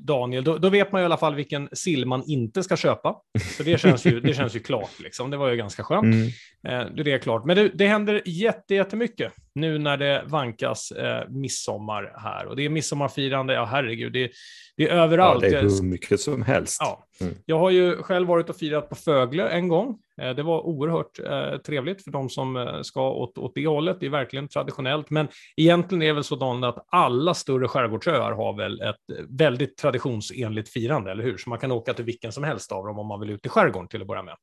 [0.04, 0.44] Daniel.
[0.44, 3.16] Då, då vet man i alla fall vilken sill man inte ska köpa.
[3.58, 5.32] Så det känns ju, det känns ju klart, liksom.
[5.32, 6.06] det var ju ganska skönt.
[6.64, 6.88] Mm.
[6.88, 7.46] Eh, det är klart.
[7.46, 12.46] Men det, det händer jätte, jättemycket nu när det vankas eh, midsommar här.
[12.46, 14.32] Och det är midsommarfirande, ja herregud, det,
[14.78, 15.42] det är Ja, överallt.
[15.42, 16.78] det är hur mycket som helst.
[16.80, 17.06] Ja.
[17.22, 17.34] Mm.
[17.46, 19.98] Jag har ju själv varit och firat på Fögle en gång.
[20.22, 23.98] Eh, Det var oerhört eh, trevligt för de som eh, ska åt, åt det hållet.
[24.00, 25.10] Det är verkligen traditionellt.
[25.10, 25.28] Men
[25.58, 29.78] egentligen är det väl så Daniel, att alla större skärgårdsöar har väl ett eh, väldigt
[29.78, 31.38] traditionsenligt firande, eller hur?
[31.38, 33.50] Så man kan åka till vilken som helst av dem om man vill ut i
[33.50, 34.36] skärgården till att börja med.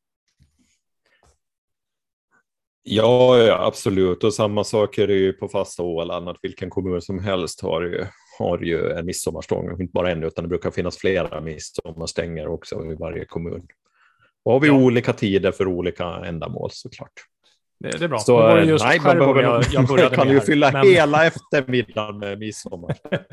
[2.85, 4.25] Ja, ja, absolut.
[4.25, 7.83] Och samma sak är det ju på fasta Åland, att vilken kommun som helst har
[7.83, 8.05] ju,
[8.39, 9.81] har ju en midsommarstång.
[9.81, 13.67] Inte bara en, utan det brukar finnas flera midsommarstänger också i varje kommun.
[14.45, 14.75] Och har vi Ja.
[14.75, 17.13] olika tider för olika ändamål såklart.
[17.81, 18.19] Det, det är bra.
[18.19, 21.27] Så var det just nej, man behöver, jag, jag började kan ju fylla Men- hela
[21.27, 22.97] eftermiddagen med midsommar.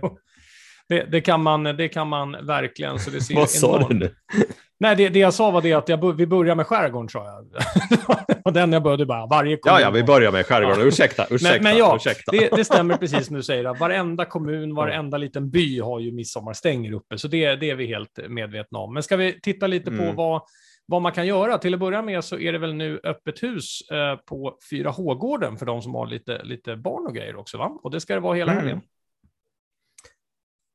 [0.89, 2.99] Det, det, kan man, det kan man verkligen.
[2.99, 4.15] Så det ser Vad sa enormt- du nu?
[4.81, 7.45] Nej, det, det jag sa var det att jag, vi börjar med skärgården, sa jag.
[8.27, 9.25] det var den jag började bara.
[9.25, 9.75] Varje kommun.
[9.75, 10.79] Ja, ja, vi börjar med skärgården.
[10.79, 10.85] Ja.
[10.85, 11.53] Ursäkta, ursäkta.
[11.53, 12.31] Men, men ja, ursäkta.
[12.31, 13.65] det, det stämmer precis som du säger.
[13.65, 17.17] Att varenda kommun, varenda liten by har ju midsommarstänger uppe.
[17.17, 18.93] Så det, det är vi helt medvetna om.
[18.93, 20.15] Men ska vi titta lite på Mm.
[20.15, 20.41] vad,
[20.85, 21.57] vad man kan göra?
[21.57, 25.65] Till att börja med så är det väl nu öppet hus eh, på 4H-gården för
[25.65, 27.57] de som har lite, lite barn och grejer också.
[27.57, 27.79] Va?
[27.83, 28.63] Och det ska det vara hela Mm.
[28.63, 28.81] helgen.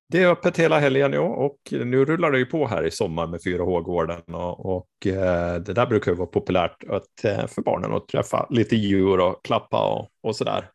[0.09, 3.26] Det är öppet hela helgen ja, och nu rullar det ju på här i sommar
[3.26, 7.92] med 4H-gården och, och eh, det där brukar ju vara populärt att, eh, för barnen
[7.92, 10.70] att träffa lite djur och klappa och, och sådär.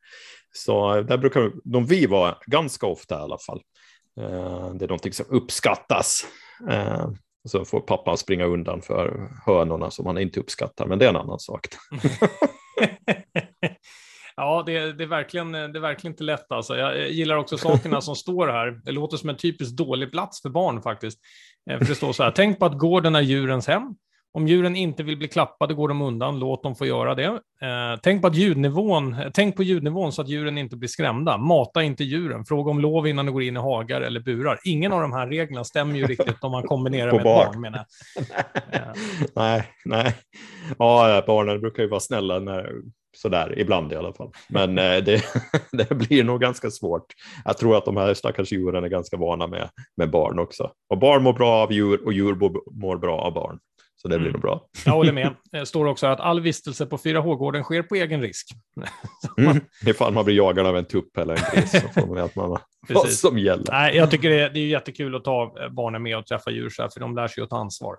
[0.52, 3.62] Så där brukar de vi vara ganska ofta i alla fall.
[4.20, 6.26] Eh, det är någonting som uppskattas.
[7.44, 11.10] Och så får pappa springa undan för hönorna som han inte uppskattar, men det är
[11.10, 11.68] en annan sak.
[14.40, 16.52] Ja, det, det, är verkligen, det är verkligen inte lätt.
[16.52, 16.78] Alltså.
[16.78, 18.82] Jag gillar också sakerna som står här.
[18.86, 21.20] Det låter som en typiskt dålig plats för barn faktiskt.
[21.72, 23.96] Eh, För det står så här, tänk på att gården är djurens hem.
[24.34, 27.26] Om djuren inte vill bli klappade går de undan, låt dem få göra det.
[27.26, 31.38] Eh, tänk, på att ljudnivån, tänk på ljudnivån så att djuren inte blir skrämda.
[31.38, 34.60] Mata inte djuren, fråga om lov innan du går in i hagar eller burar.
[34.64, 37.52] Ingen av de här reglerna stämmer ju riktigt om man kombinerar med barn.
[37.52, 37.62] barn.
[37.62, 37.86] Menar jag.
[38.72, 38.94] Eh,
[39.36, 40.16] nej, nej.
[40.78, 42.72] Ja, barnen brukar ju vara snälla när,
[43.18, 44.32] sådär, ibland i alla fall.
[44.50, 45.24] Men eh, det,
[45.72, 47.06] det blir nog ganska svårt.
[47.46, 50.72] Jag tror att de här stackars djuren är ganska vana med, med barn också.
[50.90, 52.36] Och barn mår bra av djur och djur
[52.72, 53.60] mår- bra av barn.
[54.02, 54.32] Så det blir Mm.
[54.34, 54.68] nog bra.
[54.86, 55.36] Jag håller med.
[55.52, 58.48] Det står också att all vistelse på 4H-gården sker på egen risk.
[59.38, 59.58] Mm.
[59.86, 62.58] Ifall man blir jagad av en tupp eller en gris så får man att man
[62.90, 63.66] vad som gäller.
[63.72, 66.70] Nej, jag tycker det är, det är jättekul att ta barnen med och träffa djur
[66.70, 67.96] så här, för de lär sig att ta ansvar.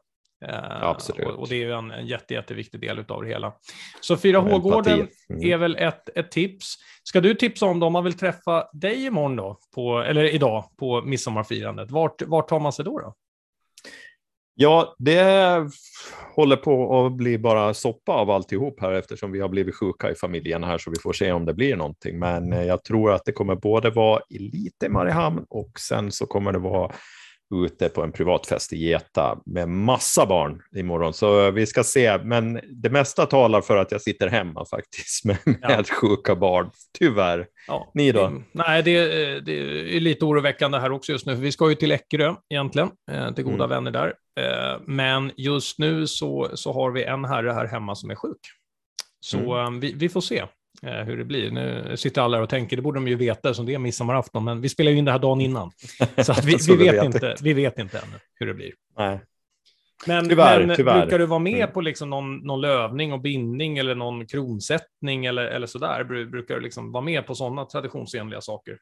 [0.49, 1.26] Eh, Absolut.
[1.26, 3.53] Och, och det är ju en, en jätte, jätteviktig del av det hela.
[4.01, 5.14] Så 4H-gården Empati.
[5.30, 5.53] Mm.
[5.53, 6.74] är väl ett, ett tips.
[7.03, 10.64] Ska du tipsa om det om man vill träffa dig imorgon då, på, eller idag,
[10.76, 11.91] på midsommarfirandet?
[11.91, 12.99] Vart, vart tar man sig då?
[12.99, 13.14] då?
[14.55, 15.68] Ja, det
[16.34, 20.14] håller på att bli bara soppa av alltihop här eftersom vi har blivit sjuka i
[20.14, 22.18] familjen här så vi får se om det blir någonting.
[22.18, 26.26] Men eh, jag tror att det kommer både vara i lite Mariehamn och sen så
[26.26, 26.93] kommer det vara
[27.55, 31.12] ute på en privatfest i Geta med massa barn imorgon.
[31.12, 35.38] Så vi ska se, men det mesta talar för att jag sitter hemma faktiskt med,
[35.44, 35.94] med ja.
[36.01, 37.46] sjuka barn, tyvärr.
[37.66, 37.90] Ja.
[37.94, 38.24] Ni då?
[38.24, 39.01] Mm, nej, det,
[39.40, 39.53] det,
[39.96, 43.34] är lite oroväckande här också just nu, för vi ska ju till Läckerö egentligen, eh,
[43.34, 43.68] till goda mm.
[43.68, 44.14] vänner där.
[44.40, 48.40] Eh, men just nu så, så har vi en herre här hemma som är sjuk.
[49.20, 49.74] Så mm.
[49.74, 50.44] Eh, vi, vi får se
[50.83, 51.51] hur det blir.
[51.51, 54.61] Nu sitter alla och tänker, det borde de ju veta som det är midsommarafton, men
[54.61, 55.70] vi spelar ju in det här dagen innan.
[56.22, 58.72] Så vi, vi, vet inte, vi vet inte ännu hur det blir.
[58.99, 59.20] Nej.
[60.07, 61.01] Men, tyvärr, men tyvärr.
[61.01, 61.72] brukar du vara med mm.
[61.72, 66.05] på liksom någon, någon lövning och bindning eller någon kronsättning eller, eller sådär?
[66.05, 68.78] Brukar du liksom vara med på sådana traditionsenliga saker?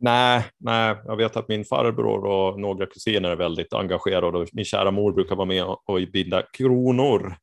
[0.00, 4.64] Nej, nej, jag vet att min farbror och några kusiner är väldigt engagerade och min
[4.64, 7.36] kära mor brukar vara med och binda kronor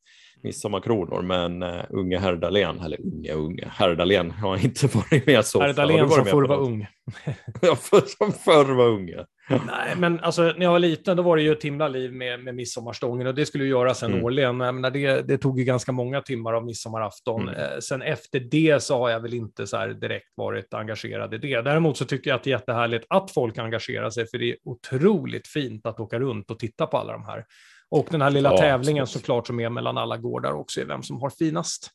[0.44, 5.44] midsommarkronor, men uh, unge herr Dahlén, eller unge unge, herr Dahlén har inte varit med
[5.44, 6.86] så Herr Dahlén som förr var ung.
[7.60, 7.76] ja,
[8.18, 9.26] som förr var unge.
[9.48, 12.44] Nej, men alltså när jag var liten då var det ju ett himla liv med,
[12.44, 14.24] med midsommarstången och det skulle ju göras en mm.
[14.24, 14.56] årligen.
[14.56, 17.48] Men det, det tog ju ganska många timmar av midsommarafton.
[17.48, 17.54] Mm.
[17.54, 21.62] Eh, sen efter det så har jag väl inte så direkt varit engagerad i det.
[21.62, 24.56] Däremot så tycker jag att det är jättehärligt att folk engagerar sig, för det är
[24.64, 27.44] otroligt fint att åka runt och titta på alla de här.
[27.92, 29.22] Och den här lilla ja, tävlingen absolut.
[29.22, 31.90] såklart som är mellan alla gårdar också är vem som har finast.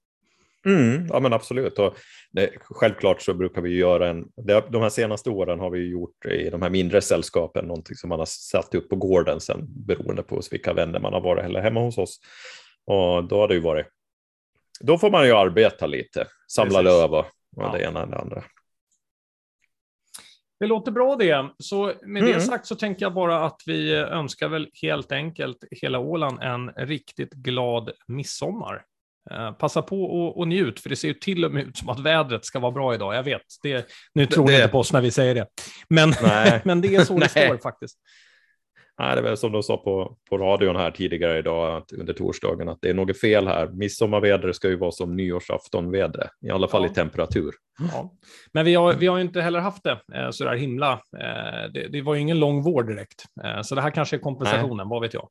[0.65, 1.79] Mm, ja men absolut.
[1.79, 1.97] Och
[2.31, 4.25] det, självklart så brukar vi göra en,
[4.69, 8.19] de här senaste åren har vi gjort i de här mindre sällskapen någonting som man
[8.19, 11.79] har satt upp på gården sen beroende på vilka vänner man har varit eller hemma
[11.79, 12.19] hos oss.
[12.85, 13.87] Och då har det ju varit,
[14.79, 17.25] då får man ju arbeta lite, samla löv och, och
[17.55, 17.71] ja.
[17.71, 18.43] det ena och det andra.
[20.59, 21.49] Det låter bra det.
[21.59, 22.33] Så med mm.
[22.33, 26.69] det sagt så tänker jag bara att vi önskar väl helt enkelt hela Åland en
[26.69, 28.83] riktigt glad midsommar.
[29.31, 31.89] Eh, passa på och, och njut, för det ser ju till och med ut som
[31.89, 33.15] att vädret ska vara bra idag.
[33.15, 35.47] Jag vet, det, nu tror det, ni inte på oss när vi säger det.
[35.89, 36.13] Men,
[36.63, 37.97] men det är så det står faktiskt.
[38.99, 42.13] Nej, det är väl som de sa på, på radion här tidigare idag att, under
[42.13, 43.67] torsdagen att det är något fel här.
[43.67, 46.91] Midsommarvädret ska ju vara som nyårsaftonvädret, i alla fall ja.
[46.91, 47.55] i temperatur.
[47.93, 48.11] Ja.
[48.53, 50.91] Men vi har, vi har inte heller haft det eh, så där himla.
[50.93, 54.19] Eh, det, det, var ju ingen lång vår direkt, eh, så det här kanske är
[54.19, 54.87] kompensationen, Nej.
[54.89, 55.29] vad vet jag.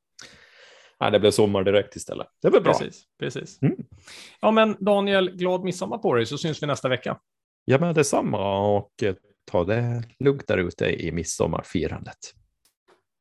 [1.01, 2.27] Nej, det blev sommar direkt istället.
[2.43, 2.73] Det var bra.
[2.73, 3.63] Precis, precis.
[3.63, 3.77] Mm.
[4.41, 7.19] Ja, men Daniel, glad midsommar på dig så syns vi nästa vecka.
[7.65, 8.91] Ja, men detsamma och
[9.51, 12.19] ta det lugnt där ute i midsommarfirandet.